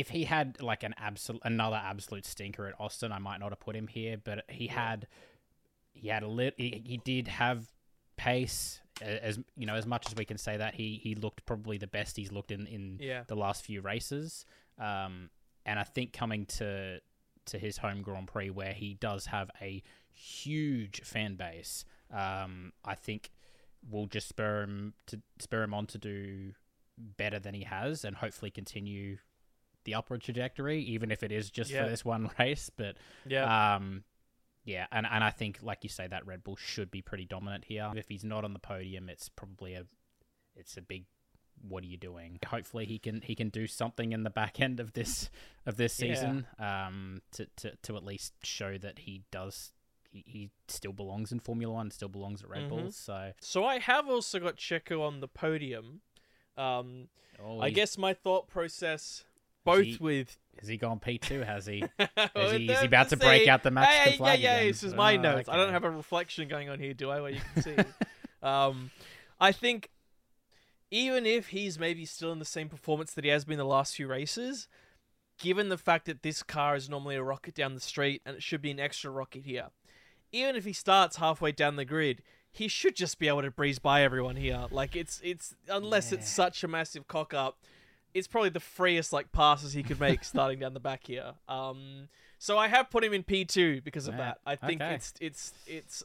if 0.00 0.08
he 0.10 0.24
had 0.24 0.60
like 0.60 0.82
an 0.82 0.94
absolute 0.98 1.40
another 1.44 1.80
absolute 1.92 2.24
stinker 2.26 2.66
at 2.66 2.74
austin 2.78 3.10
i 3.12 3.18
might 3.18 3.38
not 3.40 3.50
have 3.50 3.60
put 3.60 3.74
him 3.76 3.86
here 3.86 4.16
but 4.22 4.44
he 4.48 4.66
had 4.68 5.06
he 5.92 6.08
had 6.08 6.22
a 6.22 6.28
lit 6.28 6.54
he, 6.56 6.82
he 6.84 6.96
did 6.98 7.28
have 7.28 7.66
pace 8.16 8.80
as 9.00 9.38
you 9.56 9.66
know 9.66 9.74
as 9.74 9.86
much 9.86 10.06
as 10.08 10.14
we 10.16 10.24
can 10.24 10.38
say 10.38 10.56
that 10.56 10.74
he 10.74 11.00
he 11.02 11.14
looked 11.14 11.44
probably 11.46 11.78
the 11.78 11.86
best 11.86 12.16
he's 12.16 12.32
looked 12.32 12.50
in 12.50 12.66
in 12.66 12.98
Yeah. 13.00 13.22
the 13.26 13.36
last 13.36 13.64
few 13.64 13.80
races 13.80 14.44
um 14.78 15.30
and 15.64 15.78
i 15.78 15.84
think 15.84 16.12
coming 16.12 16.46
to 16.58 17.00
to 17.46 17.58
his 17.58 17.78
home 17.78 18.02
Grand 18.02 18.26
Prix 18.28 18.50
where 18.50 18.72
he 18.74 18.94
does 18.94 19.26
have 19.26 19.50
a 19.62 19.82
huge 20.12 21.00
fan 21.02 21.36
base. 21.36 21.84
Um, 22.12 22.72
I 22.84 22.94
think 22.94 23.30
will 23.90 24.04
just 24.06 24.28
spur 24.28 24.64
him 24.64 24.92
to 25.06 25.20
spur 25.38 25.62
him 25.62 25.72
on 25.72 25.86
to 25.86 25.98
do 25.98 26.52
better 26.98 27.38
than 27.38 27.54
he 27.54 27.62
has, 27.64 28.04
and 28.04 28.16
hopefully 28.16 28.50
continue 28.50 29.16
the 29.84 29.94
upward 29.94 30.22
trajectory, 30.22 30.80
even 30.82 31.10
if 31.10 31.22
it 31.22 31.32
is 31.32 31.50
just 31.50 31.70
Yeah. 31.70 31.84
for 31.84 31.90
this 31.90 32.04
one 32.04 32.30
race. 32.38 32.70
But 32.74 32.96
Yeah. 33.26 33.76
um, 33.76 34.04
yeah, 34.64 34.86
and 34.92 35.06
and 35.06 35.24
I 35.24 35.30
think 35.30 35.58
like 35.62 35.82
you 35.82 35.88
say 35.88 36.06
that 36.06 36.26
Red 36.26 36.44
Bull 36.44 36.56
should 36.56 36.90
be 36.90 37.00
pretty 37.02 37.24
dominant 37.24 37.64
here. 37.64 37.90
If 37.96 38.08
he's 38.08 38.24
not 38.24 38.44
on 38.44 38.52
the 38.52 38.58
podium, 38.58 39.08
it's 39.08 39.28
probably 39.28 39.74
a 39.74 39.84
it's 40.56 40.76
a 40.76 40.82
big 40.82 41.04
what 41.66 41.82
are 41.82 41.86
you 41.88 41.96
doing? 41.96 42.38
Hopefully 42.46 42.84
he 42.84 42.98
can 42.98 43.20
he 43.22 43.34
can 43.34 43.48
do 43.48 43.66
something 43.66 44.12
in 44.12 44.22
the 44.22 44.30
back 44.30 44.60
end 44.60 44.78
of 44.78 44.92
this 44.92 45.30
of 45.66 45.76
this 45.76 45.98
Yeah. 46.00 46.14
season 46.14 46.46
um 46.58 47.22
to, 47.32 47.46
to 47.56 47.76
to 47.82 47.96
at 47.96 48.04
least 48.04 48.34
show 48.44 48.78
that 48.78 49.00
he 49.00 49.22
does 49.30 49.72
he, 50.10 50.22
he 50.26 50.50
still 50.68 50.92
belongs 50.92 51.32
in 51.32 51.40
Formula 51.40 51.72
1, 51.74 51.90
still 51.90 52.08
belongs 52.08 52.42
at 52.42 52.48
Red 52.48 52.68
Bull. 52.68 52.78
Mhm. 52.84 52.92
So 52.94 53.32
So 53.40 53.64
I 53.64 53.78
have 53.78 54.08
also 54.08 54.38
got 54.38 54.56
Checo 54.56 55.02
on 55.02 55.20
the 55.20 55.28
podium. 55.28 56.00
Um, 56.56 57.08
oh, 57.42 57.60
I 57.60 57.70
guess 57.70 57.96
my 57.98 58.14
thought 58.14 58.48
process, 58.48 59.24
both 59.76 59.84
he- 59.84 59.98
with 60.00 60.36
has 60.58 60.68
he 60.68 60.76
gone 60.76 60.98
P2 60.98 61.46
has 61.46 61.66
he? 61.66 61.84
Is 62.34 62.52
he, 62.52 62.66
is 62.66 62.80
he 62.80 62.86
about 62.86 63.10
to 63.10 63.16
break 63.16 63.46
out 63.46 63.62
the 63.62 63.70
Mexican 63.70 64.12
hey, 64.12 64.16
flag 64.18 64.40
yeah, 64.40 64.50
yeah, 64.50 64.56
again? 64.56 64.68
this 64.68 64.82
is 64.82 64.92
my 64.92 65.16
Oh, 65.16 65.20
notes. 65.20 65.48
I 65.48 65.56
don't 65.56 65.72
have 65.72 65.84
a 65.84 65.90
reflection 65.90 66.48
going 66.48 66.68
on 66.68 66.80
here, 66.80 66.94
do 66.94 67.10
I? 67.10 67.20
Where 67.20 67.30
you 67.30 67.40
can 67.54 67.62
see. 67.62 67.76
um, 68.42 68.90
I 69.40 69.52
think 69.52 69.88
even 70.90 71.26
if 71.26 71.48
he's 71.48 71.78
maybe 71.78 72.04
still 72.04 72.32
in 72.32 72.40
the 72.40 72.44
same 72.44 72.68
performance 72.68 73.12
that 73.14 73.22
he 73.22 73.30
has 73.30 73.44
been 73.44 73.58
the 73.58 73.64
last 73.64 73.94
few 73.94 74.08
races, 74.08 74.66
given 75.38 75.68
the 75.68 75.78
fact 75.78 76.06
that 76.06 76.22
this 76.22 76.42
car 76.42 76.74
is 76.74 76.88
normally 76.88 77.14
a 77.14 77.22
rocket 77.22 77.54
down 77.54 77.74
the 77.74 77.80
street 77.80 78.20
and 78.26 78.34
it 78.36 78.42
should 78.42 78.62
be 78.62 78.70
an 78.70 78.80
extra 78.80 79.10
rocket 79.10 79.44
here, 79.44 79.68
even 80.32 80.56
if 80.56 80.64
he 80.64 80.72
starts 80.72 81.16
halfway 81.16 81.52
down 81.52 81.76
the 81.76 81.84
grid, 81.84 82.22
he 82.50 82.68
should 82.68 82.96
just 82.96 83.18
be 83.18 83.28
able 83.28 83.42
to 83.42 83.50
breeze 83.50 83.78
by 83.78 84.02
everyone 84.02 84.36
here. 84.36 84.66
Like 84.70 84.96
it's 84.96 85.20
it's 85.22 85.54
unless 85.68 86.12
it's 86.12 86.28
such 86.28 86.64
a 86.64 86.68
massive 86.68 87.06
cock 87.06 87.32
up, 87.32 87.58
it's 88.14 88.26
probably 88.26 88.50
the 88.50 88.60
freest 88.60 89.12
like 89.12 89.32
passes 89.32 89.72
he 89.72 89.82
could 89.82 90.00
make 90.00 90.24
starting 90.32 90.58
down 90.58 90.74
the 90.74 90.80
back 90.80 91.06
here. 91.06 91.32
Um, 91.48 92.08
so 92.38 92.56
I 92.58 92.68
have 92.68 92.90
put 92.90 93.04
him 93.04 93.12
in 93.12 93.22
P 93.22 93.44
two 93.44 93.80
because 93.82 94.08
of 94.08 94.14
Yeah, 94.14 94.20
that. 94.20 94.38
I 94.46 94.56
think 94.56 94.80
okay. 94.80 94.94
it's 94.94 95.14
it's 95.20 95.52
it's. 95.66 96.02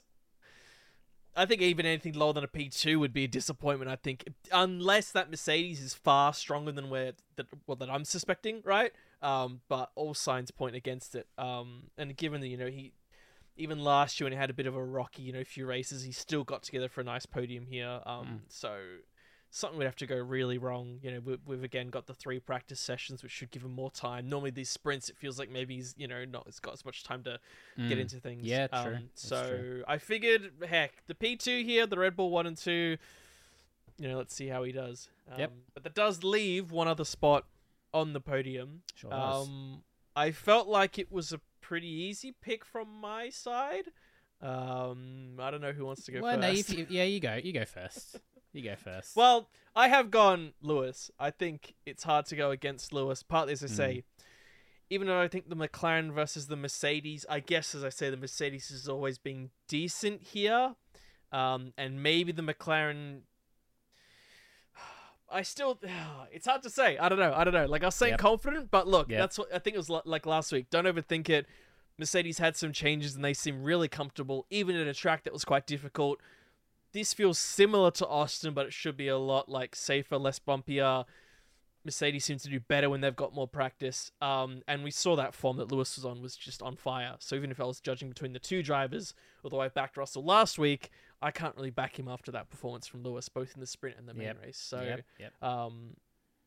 I 1.35 1.47
think 1.47 1.61
even 1.61 1.87
anything 1.87 2.13
lower 2.13 2.33
than 2.33 2.43
a 2.43 2.47
P 2.47 2.69
two 2.69 2.99
would 2.99 3.13
be 3.13 3.23
a 3.23 3.27
disappointment. 3.27 3.89
I 3.89 3.95
think 3.95 4.25
unless 4.51 5.11
that 5.11 5.31
Mercedes 5.31 5.81
is 5.81 5.93
far 5.95 6.31
stronger 6.33 6.71
than 6.71 6.89
where 6.89 7.13
that 7.37 7.47
well 7.65 7.75
that 7.77 7.89
I'm 7.89 8.05
suspecting, 8.05 8.61
right? 8.63 8.91
Um, 9.21 9.61
but 9.67 9.91
all 9.95 10.13
signs 10.13 10.51
point 10.51 10.75
against 10.75 11.15
it. 11.15 11.27
Um, 11.37 11.83
and 11.97 12.15
given 12.15 12.41
that 12.41 12.47
you 12.49 12.57
know 12.57 12.67
he 12.67 12.93
even 13.55 13.79
last 13.79 14.19
year 14.19 14.25
when 14.25 14.33
he 14.33 14.37
had 14.37 14.49
a 14.49 14.53
bit 14.53 14.67
of 14.67 14.75
a 14.75 14.83
rocky 14.83 15.23
you 15.23 15.33
know 15.33 15.43
few 15.43 15.65
races, 15.65 16.03
he 16.03 16.11
still 16.11 16.43
got 16.43 16.61
together 16.63 16.87
for 16.89 17.01
a 17.01 17.03
nice 17.03 17.25
podium 17.25 17.65
here. 17.65 18.01
Um, 18.05 18.25
Mm. 18.27 18.39
so 18.49 18.77
something 19.55 19.77
would 19.77 19.85
have 19.85 19.95
to 19.97 20.07
go 20.07 20.15
really 20.17 20.57
wrong. 20.57 20.97
You 21.03 21.11
know, 21.11 21.19
we, 21.23 21.37
we've 21.45 21.63
again 21.63 21.89
got 21.89 22.07
the 22.07 22.13
three 22.15 22.39
practice 22.39 22.79
sessions, 22.79 23.21
which 23.21 23.31
should 23.31 23.51
give 23.51 23.61
him 23.63 23.71
more 23.71 23.91
time. 23.91 24.27
Normally 24.27 24.49
these 24.49 24.69
sprints, 24.71 25.09
it 25.09 25.15
feels 25.17 25.37
like 25.37 25.51
maybe 25.51 25.75
he's 25.75 25.93
you 25.95 26.07
know 26.07 26.25
not 26.25 26.43
he's 26.45 26.59
got 26.59 26.73
as 26.73 26.83
much 26.83 27.03
time 27.03 27.21
to 27.23 27.39
get 27.77 27.97
Mm. 27.97 28.01
into 28.01 28.17
things. 28.19 28.43
Yeah, 28.43 28.65
true. 28.67 28.77
Um, 28.79 28.93
That's 28.93 29.27
so 29.27 29.47
true. 29.49 29.83
I 29.87 29.99
figured, 29.99 30.51
heck, 30.67 31.05
the 31.07 31.13
P 31.15 31.35
two 31.35 31.63
here, 31.63 31.85
the 31.85 31.99
Red 31.99 32.15
Bull 32.15 32.31
one 32.31 32.47
and 32.47 32.57
two. 32.57 32.97
You 33.99 34.07
know, 34.09 34.17
let's 34.17 34.33
see 34.33 34.47
how 34.47 34.63
he 34.63 34.71
does. 34.71 35.07
Um, 35.31 35.39
Yep. 35.39 35.51
But 35.75 35.83
that 35.83 35.93
does 35.93 36.23
leave 36.23 36.71
one 36.71 36.87
other 36.87 37.05
spot 37.05 37.45
on 37.93 38.13
the 38.13 38.19
podium. 38.19 38.81
Sure. 38.95 39.13
Um, 39.13 39.83
I 40.15 40.31
felt 40.31 40.67
like 40.67 40.97
it 40.97 41.11
was 41.11 41.31
a 41.31 41.39
pretty 41.61 41.87
easy 41.87 42.33
pick 42.41 42.65
from 42.65 42.87
my 42.99 43.29
side. 43.29 43.85
Um, 44.41 45.35
I 45.39 45.51
don't 45.51 45.61
know 45.61 45.71
who 45.73 45.85
wants 45.85 46.03
to 46.05 46.11
go 46.11 46.21
well, 46.21 46.37
no, 46.37 46.49
first. 46.49 46.71
if 46.71 46.77
you, 46.79 46.87
yeah, 46.89 47.03
you 47.03 47.19
go. 47.19 47.35
You 47.35 47.53
go 47.53 47.65
first. 47.65 48.19
You 48.53 48.61
go 48.63 48.75
first. 48.75 49.15
Well, 49.15 49.49
I 49.75 49.87
have 49.87 50.11
gone 50.11 50.53
Lewis. 50.61 51.09
I 51.19 51.31
think 51.31 51.73
it's 51.85 52.03
hard 52.03 52.27
to 52.27 52.35
go 52.35 52.51
against 52.51 52.93
Lewis. 52.93 53.23
Partly, 53.23 53.53
as 53.53 53.63
I 53.63 53.67
Mm. 53.67 53.75
say, 53.75 54.03
even 54.89 55.07
though 55.07 55.19
I 55.19 55.27
think 55.27 55.49
the 55.49 55.55
McLaren 55.55 56.13
versus 56.13 56.47
the 56.47 56.55
Mercedes, 56.55 57.25
I 57.27 57.39
guess, 57.39 57.73
as 57.73 57.83
I 57.83 57.89
say, 57.89 58.09
the 58.11 58.17
Mercedes 58.17 58.69
has 58.69 58.87
always 58.87 59.17
been 59.17 59.49
decent 59.67 60.21
here. 60.21 60.75
Um, 61.31 61.73
and 61.77 62.03
maybe 62.03 62.31
the 62.31 62.43
McLaren. 62.43 63.21
I 65.31 65.41
still, 65.41 65.79
it's 66.31 66.45
hard 66.45 66.61
to 66.63 66.69
say. 66.69 66.97
I 66.97 67.09
don't 67.09 67.19
know. 67.19 67.33
I 67.35 67.43
don't 67.43 67.53
know. 67.53 67.65
Like 67.65 67.81
I 67.83 67.87
was 67.87 67.95
saying, 67.95 68.11
Yep. 68.13 68.19
confident, 68.19 68.71
but 68.71 68.87
look, 68.87 69.09
Yep. 69.09 69.19
that's 69.19 69.39
what 69.39 69.53
I 69.53 69.59
think 69.59 69.73
it 69.75 69.79
was 69.79 69.89
like 69.89 70.25
last 70.25 70.51
week. 70.51 70.69
Don't 70.69 70.85
overthink 70.85 71.27
it. 71.29 71.47
Mercedes 71.97 72.37
had 72.39 72.55
some 72.55 72.71
changes 72.71 73.15
and 73.15 73.23
they 73.23 73.33
seem 73.33 73.63
really 73.63 73.87
comfortable, 73.87 74.45
even 74.49 74.75
at 74.75 74.87
a 74.87 74.93
track 74.93 75.23
that 75.23 75.33
was 75.33 75.45
quite 75.45 75.65
difficult. 75.67 76.19
This 76.93 77.13
feels 77.13 77.39
similar 77.39 77.91
to 77.91 78.07
Austin, 78.07 78.53
but 78.53 78.65
it 78.67 78.73
should 78.73 78.95
be 78.95 79.07
a 79.07 79.17
lot 79.17 79.49
like 79.49 79.75
safer, 79.75 80.17
less 80.17 80.39
bumpier. 80.39 81.05
Mercedes 81.85 82.23
seems 82.23 82.43
to 82.43 82.49
do 82.49 82.59
better 82.61 82.89
when 82.89 83.01
they've 83.01 83.15
got 83.15 83.33
more 83.33 83.47
practice. 83.47 84.11
Um, 84.21 84.61
and 84.67 84.83
we 84.83 84.91
saw 84.91 85.15
that 85.17 85.33
form 85.33 85.57
that 85.57 85.71
Lewis 85.71 85.97
was 85.97 86.05
on 86.05 86.21
was 86.21 86.35
just 86.37 86.61
on 86.61 86.77
fire. 86.77 87.15
So 87.19 87.35
even 87.35 87.51
if 87.51 87.59
I 87.59 87.65
was 87.65 87.81
judging 87.81 88.07
between 88.09 88.31
the 88.31 88.39
two 88.39 88.63
drivers, 88.63 89.13
although 89.43 89.59
I 89.59 89.67
backed 89.67 89.97
Russell 89.97 90.23
last 90.23 90.57
week, 90.57 90.91
I 91.21 91.31
can't 91.31 91.55
really 91.57 91.71
back 91.71 91.97
him 91.99 92.07
after 92.07 92.31
that 92.31 92.49
performance 92.49 92.87
from 92.87 93.03
Lewis, 93.03 93.27
both 93.27 93.53
in 93.55 93.59
the 93.59 93.67
sprint 93.67 93.97
and 93.97 94.07
the 94.07 94.13
main 94.13 94.27
Yep. 94.27 94.41
race. 94.43 94.57
So 94.57 94.81
yep, 94.81 95.01
yep. 95.19 95.33
um, 95.43 95.95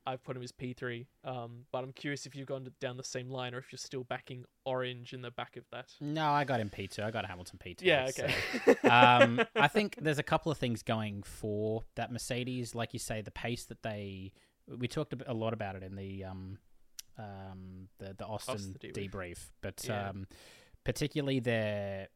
I've 0.07 0.23
put 0.23 0.37
him 0.37 0.43
as 0.43 0.53
P3. 0.53 1.07
Um, 1.25 1.65
but 1.73 1.83
I'm 1.83 1.93
curious 1.93 2.27
if 2.27 2.37
you've 2.37 2.47
gone 2.47 2.69
down 2.81 2.97
the 2.97 3.03
same 3.05 3.29
line 3.29 3.55
or 3.55 3.59
if 3.59 3.73
you're 3.73 3.79
still 3.79 4.05
backing 4.05 4.45
Orange 4.65 5.13
in 5.13 5.21
the 5.23 5.31
back 5.33 5.57
of 5.57 5.65
that. 5.73 5.93
No, 6.01 6.27
I 6.31 6.45
got 6.45 6.61
him 6.61 6.71
P2. 6.71 7.01
I 7.03 7.11
got 7.11 7.27
Hamilton 7.27 7.59
P2. 7.65 7.79
Yeah, 7.83 8.07
so- 8.07 8.29
okay. 8.69 8.89
um, 8.89 9.41
I 9.57 9.69
think 9.69 9.97
there's 10.01 10.19
a 10.19 10.23
couple 10.23 10.53
of 10.53 10.59
things 10.59 10.83
going 10.83 11.23
for 11.25 11.83
that 11.97 12.13
Mercedes. 12.13 12.75
Like 12.75 12.93
you 12.93 12.99
say, 13.01 13.21
the 13.23 13.31
pace 13.33 13.65
that 13.65 13.83
they 13.83 14.33
we 14.69 14.89
talked 14.89 15.15
a 15.27 15.33
lot 15.35 15.53
about 15.53 15.77
it 15.77 15.83
in 15.83 15.95
the 15.97 16.25
um, 16.25 16.59
um, 17.19 17.89
the 17.99 18.15
the 18.17 18.25
Austin 18.27 18.77
debrief. 18.81 19.11
debrief, 19.11 19.39
but 19.61 19.85
Yeah. 19.87 20.11
um, 20.11 20.27
particularly 20.85 21.41
their 21.41 22.09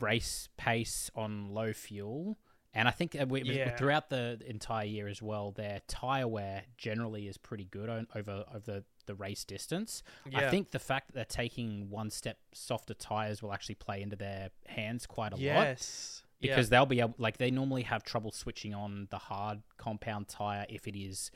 race 0.00 0.48
pace 0.56 1.10
on 1.14 1.48
low 1.52 1.72
fuel. 1.72 2.38
And 2.76 2.86
I 2.86 2.90
think 2.90 3.16
we, 3.28 3.42
Yeah. 3.42 3.74
throughout 3.74 4.10
the 4.10 4.38
entire 4.46 4.84
year 4.84 5.08
as 5.08 5.22
well, 5.22 5.50
their 5.50 5.80
tire 5.88 6.28
wear 6.28 6.64
generally 6.76 7.26
is 7.26 7.38
pretty 7.38 7.64
good 7.64 7.88
on, 7.88 8.06
over 8.14 8.44
over 8.54 8.60
the, 8.60 8.84
the 9.06 9.14
race 9.14 9.44
distance. 9.44 10.02
I 10.34 10.50
think 10.50 10.72
the 10.72 10.78
fact 10.78 11.08
that 11.08 11.14
they're 11.14 11.24
taking 11.24 11.88
one 11.88 12.10
step 12.10 12.38
softer 12.52 12.92
tires 12.92 13.42
will 13.42 13.54
actually 13.54 13.76
play 13.76 14.02
into 14.02 14.16
their 14.16 14.50
hands 14.66 15.06
quite 15.06 15.32
a 15.32 15.36
lot 15.36 15.42
yes. 15.42 16.22
Yeah. 16.40 16.54
because 16.54 16.68
they'll 16.68 16.84
be 16.84 17.00
able 17.00 17.14
like 17.16 17.38
they 17.38 17.50
normally 17.50 17.82
have 17.84 18.02
trouble 18.02 18.30
switching 18.30 18.74
on 18.74 19.08
the 19.10 19.18
hard 19.18 19.62
compound 19.78 20.28
tire 20.28 20.66
if 20.68 20.86
it 20.86 20.94
is 20.94 21.30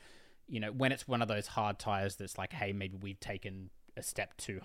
you 0.47 0.59
know 0.59 0.71
when 0.71 0.91
it's 0.91 1.07
one 1.07 1.23
of 1.23 1.27
those 1.27 1.47
hard 1.47 1.79
tires 1.79 2.17
that's 2.17 2.37
like 2.37 2.53
hey 2.53 2.71
maybe 2.71 2.97
we've 3.01 3.19
taken 3.19 3.71
a 3.97 4.03
step 4.03 4.37
too 4.37 4.59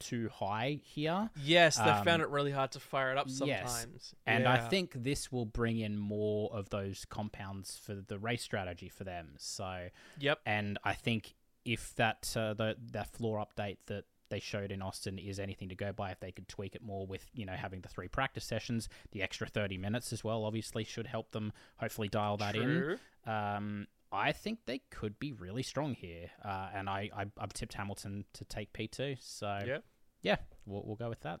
too 0.00 0.28
high 0.30 0.80
here 0.82 1.30
Yes, 1.42 1.76
they 1.76 1.84
Um, 1.84 2.04
found 2.04 2.22
it 2.22 2.28
really 2.28 2.50
hard 2.50 2.72
to 2.72 2.80
fire 2.80 3.12
it 3.12 3.18
up 3.18 3.28
sometimes. 3.30 3.86
yes. 3.92 4.14
and 4.26 4.48
i 4.48 4.56
think 4.68 4.92
this 4.94 5.30
will 5.30 5.46
bring 5.46 5.78
in 5.78 5.96
more 5.98 6.50
of 6.52 6.70
those 6.70 7.04
compounds 7.04 7.78
for 7.78 7.94
the 7.94 8.18
race 8.18 8.42
strategy 8.42 8.88
for 8.88 9.04
them 9.04 9.34
so 9.38 9.88
Yep. 10.18 10.40
and 10.44 10.78
i 10.82 10.94
think 10.94 11.34
if 11.64 11.94
that 11.96 12.34
uh, 12.36 12.54
the, 12.54 12.76
that 12.92 13.06
floor 13.08 13.44
update 13.46 13.76
that 13.86 14.04
they 14.30 14.38
showed 14.40 14.70
in 14.70 14.80
Austin 14.80 15.18
is 15.18 15.40
anything 15.40 15.68
to 15.70 15.74
go 15.74 15.92
by 15.92 16.12
if 16.12 16.20
they 16.20 16.30
could 16.30 16.46
tweak 16.48 16.76
it 16.76 16.82
more 16.82 17.04
with 17.04 17.26
you 17.34 17.44
know 17.44 17.52
having 17.54 17.80
the 17.80 17.88
three 17.88 18.06
practice 18.08 18.44
sessions 18.44 18.88
the 19.10 19.22
extra 19.22 19.46
30 19.46 19.76
minutes 19.76 20.12
as 20.12 20.22
well 20.22 20.44
obviously 20.44 20.84
should 20.84 21.08
help 21.08 21.32
them 21.32 21.52
hopefully 21.78 22.08
dial 22.08 22.36
that 22.36 22.54
True. 22.54 22.96
in 23.26 23.30
um, 23.32 23.86
I 24.12 24.32
think 24.32 24.60
they 24.66 24.80
could 24.90 25.18
be 25.18 25.32
really 25.32 25.62
strong 25.62 25.94
here 25.94 26.30
uh, 26.44 26.68
and 26.74 26.88
I, 26.88 27.10
I 27.16 27.26
I've 27.38 27.52
tipped 27.52 27.74
Hamilton 27.74 28.24
to 28.34 28.44
take 28.44 28.72
P2 28.72 29.18
so 29.20 29.58
Yeah. 29.66 29.78
yeah 30.22 30.36
we'll, 30.66 30.82
we'll 30.84 30.96
go 30.96 31.08
with 31.08 31.20
that 31.20 31.40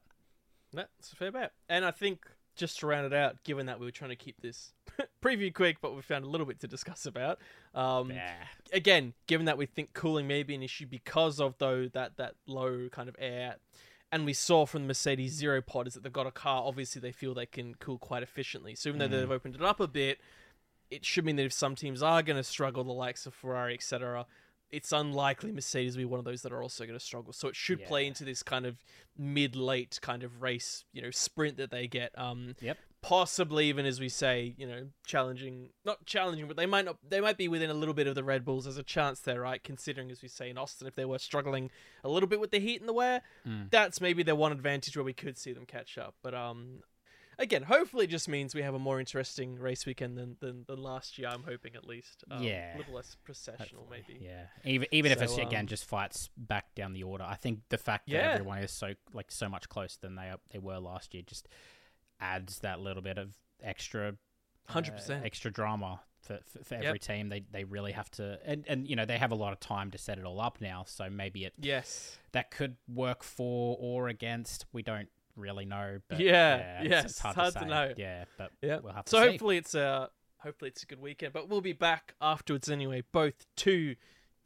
That's 0.72 1.12
a 1.12 1.16
fair 1.16 1.32
bet. 1.32 1.52
And 1.68 1.84
I 1.84 1.90
think 1.90 2.26
just 2.56 2.78
to 2.80 2.86
round 2.86 3.06
it 3.06 3.12
out, 3.16 3.42
given 3.44 3.66
that 3.66 3.80
we 3.80 3.86
were 3.86 3.90
trying 3.92 4.10
to 4.10 4.16
keep 4.16 4.40
this 4.42 4.72
preview 5.24 5.52
quick, 5.54 5.78
but 5.80 5.94
we 5.96 6.02
found 6.02 6.24
a 6.24 6.28
little 6.28 6.46
bit 6.46 6.60
to 6.60 6.68
discuss 6.68 7.06
about. 7.06 7.38
Um, 7.74 8.10
yeah 8.10 8.34
Again, 8.72 9.14
given 9.26 9.46
that 9.46 9.56
we 9.56 9.66
think 9.66 9.94
cooling 9.94 10.26
may 10.28 10.42
be 10.42 10.54
an 10.54 10.62
issue 10.62 10.86
because 10.86 11.40
of 11.40 11.54
though 11.58 11.88
that 11.94 12.16
that 12.18 12.34
low 12.46 12.88
kind 12.92 13.08
of 13.08 13.16
air, 13.18 13.56
and 14.12 14.24
we 14.26 14.32
saw 14.32 14.66
from 14.66 14.82
the 14.82 14.88
Mercedes 14.88 15.32
Zero 15.32 15.62
Pod 15.62 15.86
is 15.86 15.94
that 15.94 16.02
they've 16.02 16.12
got 16.12 16.26
a 16.26 16.30
car. 16.32 16.62
Obviously, 16.66 17.00
they 17.00 17.12
feel 17.12 17.32
they 17.34 17.46
can 17.46 17.74
cool 17.76 17.96
quite 17.98 18.22
efficiently. 18.22 18.74
So 18.74 18.88
even 18.90 18.98
though 18.98 19.06
Mm. 19.08 19.20
they've 19.20 19.30
opened 19.30 19.54
it 19.54 19.62
up 19.62 19.80
a 19.80 19.88
bit, 19.88 20.20
it 20.90 21.04
should 21.04 21.24
mean 21.24 21.36
that 21.36 21.44
if 21.46 21.52
some 21.52 21.74
teams 21.76 22.02
are 22.02 22.22
going 22.22 22.36
to 22.36 22.42
struggle, 22.44 22.84
the 22.84 22.92
likes 22.92 23.26
of 23.26 23.34
Ferrari, 23.34 23.74
etc., 23.74 24.26
it's 24.70 24.92
unlikely 24.92 25.50
Mercedes 25.50 25.96
will 25.96 26.02
be 26.02 26.04
one 26.04 26.20
of 26.20 26.24
those 26.24 26.42
that 26.42 26.52
are 26.52 26.62
also 26.62 26.84
going 26.84 26.96
to 26.98 27.04
struggle. 27.04 27.32
So 27.32 27.48
it 27.48 27.56
should 27.56 27.84
play 27.86 28.06
into 28.06 28.24
this 28.24 28.42
kind 28.44 28.64
of 28.66 28.76
mid-late 29.18 29.98
kind 30.00 30.22
of 30.22 30.42
race, 30.42 30.84
you 30.92 31.02
know, 31.02 31.10
sprint 31.10 31.56
that 31.58 31.70
they 31.70 31.86
get. 31.86 32.16
Um, 32.18 32.54
Yep. 32.60 32.76
Possibly 33.02 33.66
even 33.70 33.86
as 33.86 33.98
we 33.98 34.10
say, 34.10 34.54
you 34.58 34.66
know, 34.68 34.88
challenging, 35.06 35.70
not 35.86 36.04
challenging, 36.04 36.46
but 36.46 36.58
they 36.58 36.66
might 36.66 36.84
not, 36.84 36.98
they 37.08 37.22
might 37.22 37.38
be 37.38 37.48
within 37.48 37.70
a 37.70 37.74
little 37.74 37.94
bit 37.94 38.06
of 38.06 38.14
the 38.14 38.22
Red 38.22 38.44
Bulls. 38.44 38.64
There's 38.64 38.76
a 38.76 38.82
chance 38.82 39.20
there, 39.20 39.40
right? 39.40 39.64
Considering, 39.64 40.10
as 40.10 40.20
we 40.20 40.28
say 40.28 40.50
in 40.50 40.58
Austin, 40.58 40.86
if 40.86 40.96
they 40.96 41.06
were 41.06 41.18
struggling 41.18 41.70
a 42.04 42.10
little 42.10 42.28
bit 42.28 42.40
with 42.40 42.50
the 42.50 42.60
heat 42.60 42.78
and 42.80 42.86
the 42.88 42.92
wear, 42.92 43.22
Mm. 43.48 43.70
that's 43.70 44.02
maybe 44.02 44.22
their 44.22 44.36
one 44.36 44.52
advantage 44.52 44.98
where 44.98 45.04
we 45.04 45.14
could 45.14 45.38
see 45.38 45.54
them 45.54 45.64
catch 45.64 45.96
up. 45.96 46.14
But 46.22 46.34
um, 46.34 46.82
again, 47.40 47.64
hopefully, 47.64 48.04
it 48.04 48.10
just 48.10 48.28
means 48.28 48.54
we 48.54 48.62
have 48.62 48.74
a 48.74 48.78
more 48.78 49.00
interesting 49.00 49.58
race 49.58 49.84
weekend 49.86 50.16
than 50.16 50.36
than, 50.40 50.64
than 50.68 50.80
last 50.80 51.18
year. 51.18 51.28
I'm 51.28 51.42
hoping 51.42 51.74
at 51.74 51.84
least. 51.84 52.22
Um, 52.30 52.44
Yeah. 52.44 52.76
a 52.76 52.78
little 52.78 52.94
less 52.94 53.16
processional, 53.24 53.82
Hopefully, 53.82 54.04
maybe. 54.08 54.24
Yeah, 54.24 54.44
even 54.64 54.86
even 54.92 55.10
if 55.10 55.18
So, 55.18 55.24
it's 55.24 55.38
again 55.38 55.60
um, 55.64 55.66
just 55.66 55.84
fights 55.84 56.28
back 56.36 56.74
down 56.76 56.92
the 56.92 57.02
order. 57.02 57.24
I 57.24 57.34
think 57.34 57.60
the 57.70 57.78
fact 57.78 58.06
that 58.06 58.12
Yeah. 58.12 58.30
everyone 58.32 58.58
is 58.58 58.70
so 58.70 58.94
like 59.12 59.32
so 59.32 59.48
much 59.48 59.68
closer 59.68 59.98
than 60.00 60.14
they 60.14 60.32
they 60.50 60.58
were 60.58 60.78
last 60.78 61.12
year 61.14 61.24
just 61.26 61.48
adds 62.20 62.60
that 62.60 62.80
little 62.80 63.02
bit 63.02 63.18
of 63.18 63.34
extra, 63.62 64.14
Hundred 64.68 64.92
uh, 64.92 64.96
percent. 64.96 65.24
extra 65.24 65.50
drama 65.50 66.00
for 66.20 66.38
for, 66.44 66.62
for 66.64 66.74
Yep. 66.74 66.84
every 66.84 66.98
team. 66.98 67.28
They 67.28 67.40
they 67.50 67.64
really 67.64 67.92
have 67.92 68.10
to, 68.12 68.38
and 68.44 68.64
and 68.68 68.86
you 68.88 68.94
know 68.96 69.04
they 69.06 69.18
have 69.18 69.32
a 69.32 69.36
lot 69.36 69.52
of 69.52 69.60
time 69.60 69.90
to 69.92 69.98
set 69.98 70.18
it 70.18 70.24
all 70.24 70.40
up 70.40 70.60
now. 70.60 70.84
So 70.86 71.08
maybe 71.10 71.44
it 71.44 71.54
Yes. 71.58 72.18
that 72.32 72.50
could 72.50 72.76
work 72.86 73.22
for 73.24 73.76
or 73.80 74.08
against. 74.08 74.66
We 74.72 74.82
don't 74.82 75.08
really 75.40 75.64
know. 75.64 76.00
But 76.08 76.20
Yeah, 76.20 76.80
it's- 76.82 76.90
yes, 76.90 77.04
it's, 77.06 77.18
hard, 77.18 77.34
hard 77.36 77.52
to, 77.54 77.58
to 77.60 77.64
know. 77.66 77.94
Yeah, 77.96 78.24
but 78.38 78.52
Yeah. 78.62 78.78
we'll 78.82 78.92
have 78.92 79.04
to 79.06 79.10
So 79.10 79.22
see. 79.22 79.30
hopefully 79.30 79.56
it's 79.56 79.74
a 79.74 80.10
hopefully 80.38 80.68
it's 80.70 80.82
a 80.82 80.86
good 80.86 81.00
weekend. 81.00 81.32
But 81.32 81.48
we'll 81.48 81.60
be 81.60 81.72
back 81.72 82.14
afterwards 82.20 82.70
anyway, 82.70 83.02
both 83.12 83.46
to 83.56 83.96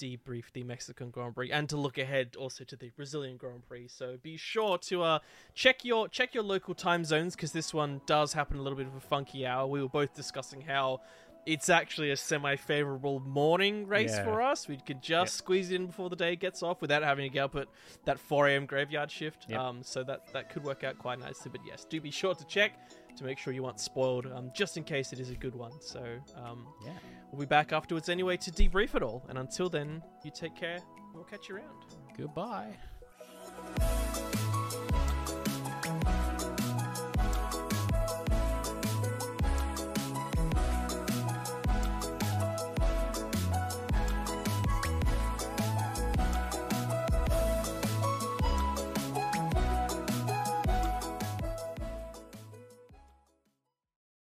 debrief 0.01 0.47
the 0.53 0.65
Mexican 0.65 1.11
Grand 1.11 1.37
Prix 1.37 1.53
and 1.53 1.69
to 1.69 1.77
look 1.77 1.99
ahead 1.99 2.35
also 2.37 2.65
to 2.65 2.75
the 2.77 2.91
Brazilian 2.97 3.37
Grand 3.37 3.65
Prix. 3.69 3.87
So 3.89 4.17
be 4.21 4.37
sure 4.37 4.77
to 4.79 5.03
uh, 5.05 5.19
check 5.55 5.85
your 5.85 6.09
check 6.09 6.35
your 6.35 6.43
local 6.43 6.75
time 6.75 7.05
zones 7.05 7.37
because 7.37 7.53
this 7.53 7.73
one 7.73 8.01
does 8.07 8.33
happen 8.33 8.59
a 8.59 8.63
little 8.63 8.77
bit 8.77 8.89
of 8.89 8.97
a 8.97 9.01
funky 9.01 9.47
hour. 9.47 9.67
We 9.69 9.81
were 9.81 9.89
both 9.89 10.13
discussing 10.15 10.63
how 10.63 11.01
it's 11.47 11.69
actually 11.69 12.11
a 12.11 12.17
semi-favorable 12.17 13.21
morning 13.21 13.87
race 13.87 14.13
Yeah. 14.15 14.25
for 14.25 14.43
us. 14.43 14.67
We 14.69 14.77
could 14.79 15.03
just 15.03 15.35
squeeze 15.37 15.71
in 15.71 15.87
before 15.87 16.09
the 16.11 16.17
day 16.17 16.37
gets 16.37 16.63
off 16.63 16.81
without 16.81 17.03
having 17.03 17.29
to 17.29 17.33
get 17.33 17.45
up 17.45 17.57
at 17.57 17.69
that 18.05 18.19
4 18.19 18.49
a.m. 18.49 18.67
graveyard 18.67 19.11
shift. 19.11 19.47
Yep. 19.49 19.59
Um, 19.59 19.83
so 19.83 20.03
that 20.05 20.33
that 20.33 20.51
could 20.51 20.65
work 20.65 20.85
out 20.85 20.99
quite 20.99 21.19
nicely. 21.19 21.51
But 21.51 21.61
yes, 21.67 21.85
do 21.85 22.01
be 22.01 22.11
sure 22.11 22.35
to 22.35 22.45
check 22.47 22.73
to 23.17 23.25
make 23.25 23.39
sure 23.39 23.53
you 23.53 23.65
aren't 23.65 23.81
spoiled, 23.81 24.27
um, 24.27 24.51
just 24.55 24.77
in 24.77 24.83
case 24.85 25.13
it 25.13 25.21
is 25.21 25.31
a 25.31 25.37
good 25.37 25.55
one. 25.55 25.73
So 25.81 26.03
um, 26.37 26.67
yeah. 26.85 26.93
we'll 27.31 27.41
be 27.41 27.47
back 27.47 27.73
afterwards 27.73 28.09
anyway 28.09 28.37
to 28.39 28.51
debrief 28.51 28.95
it 28.95 29.03
all. 29.03 29.25
And 29.29 29.39
until 29.39 29.69
then, 29.69 30.03
you 30.25 30.31
take 30.35 30.57
care. 30.57 30.79
We'll 31.15 31.25
catch 31.25 31.49
you 31.49 31.57
around. 31.57 31.85
Goodbye. 32.17 32.77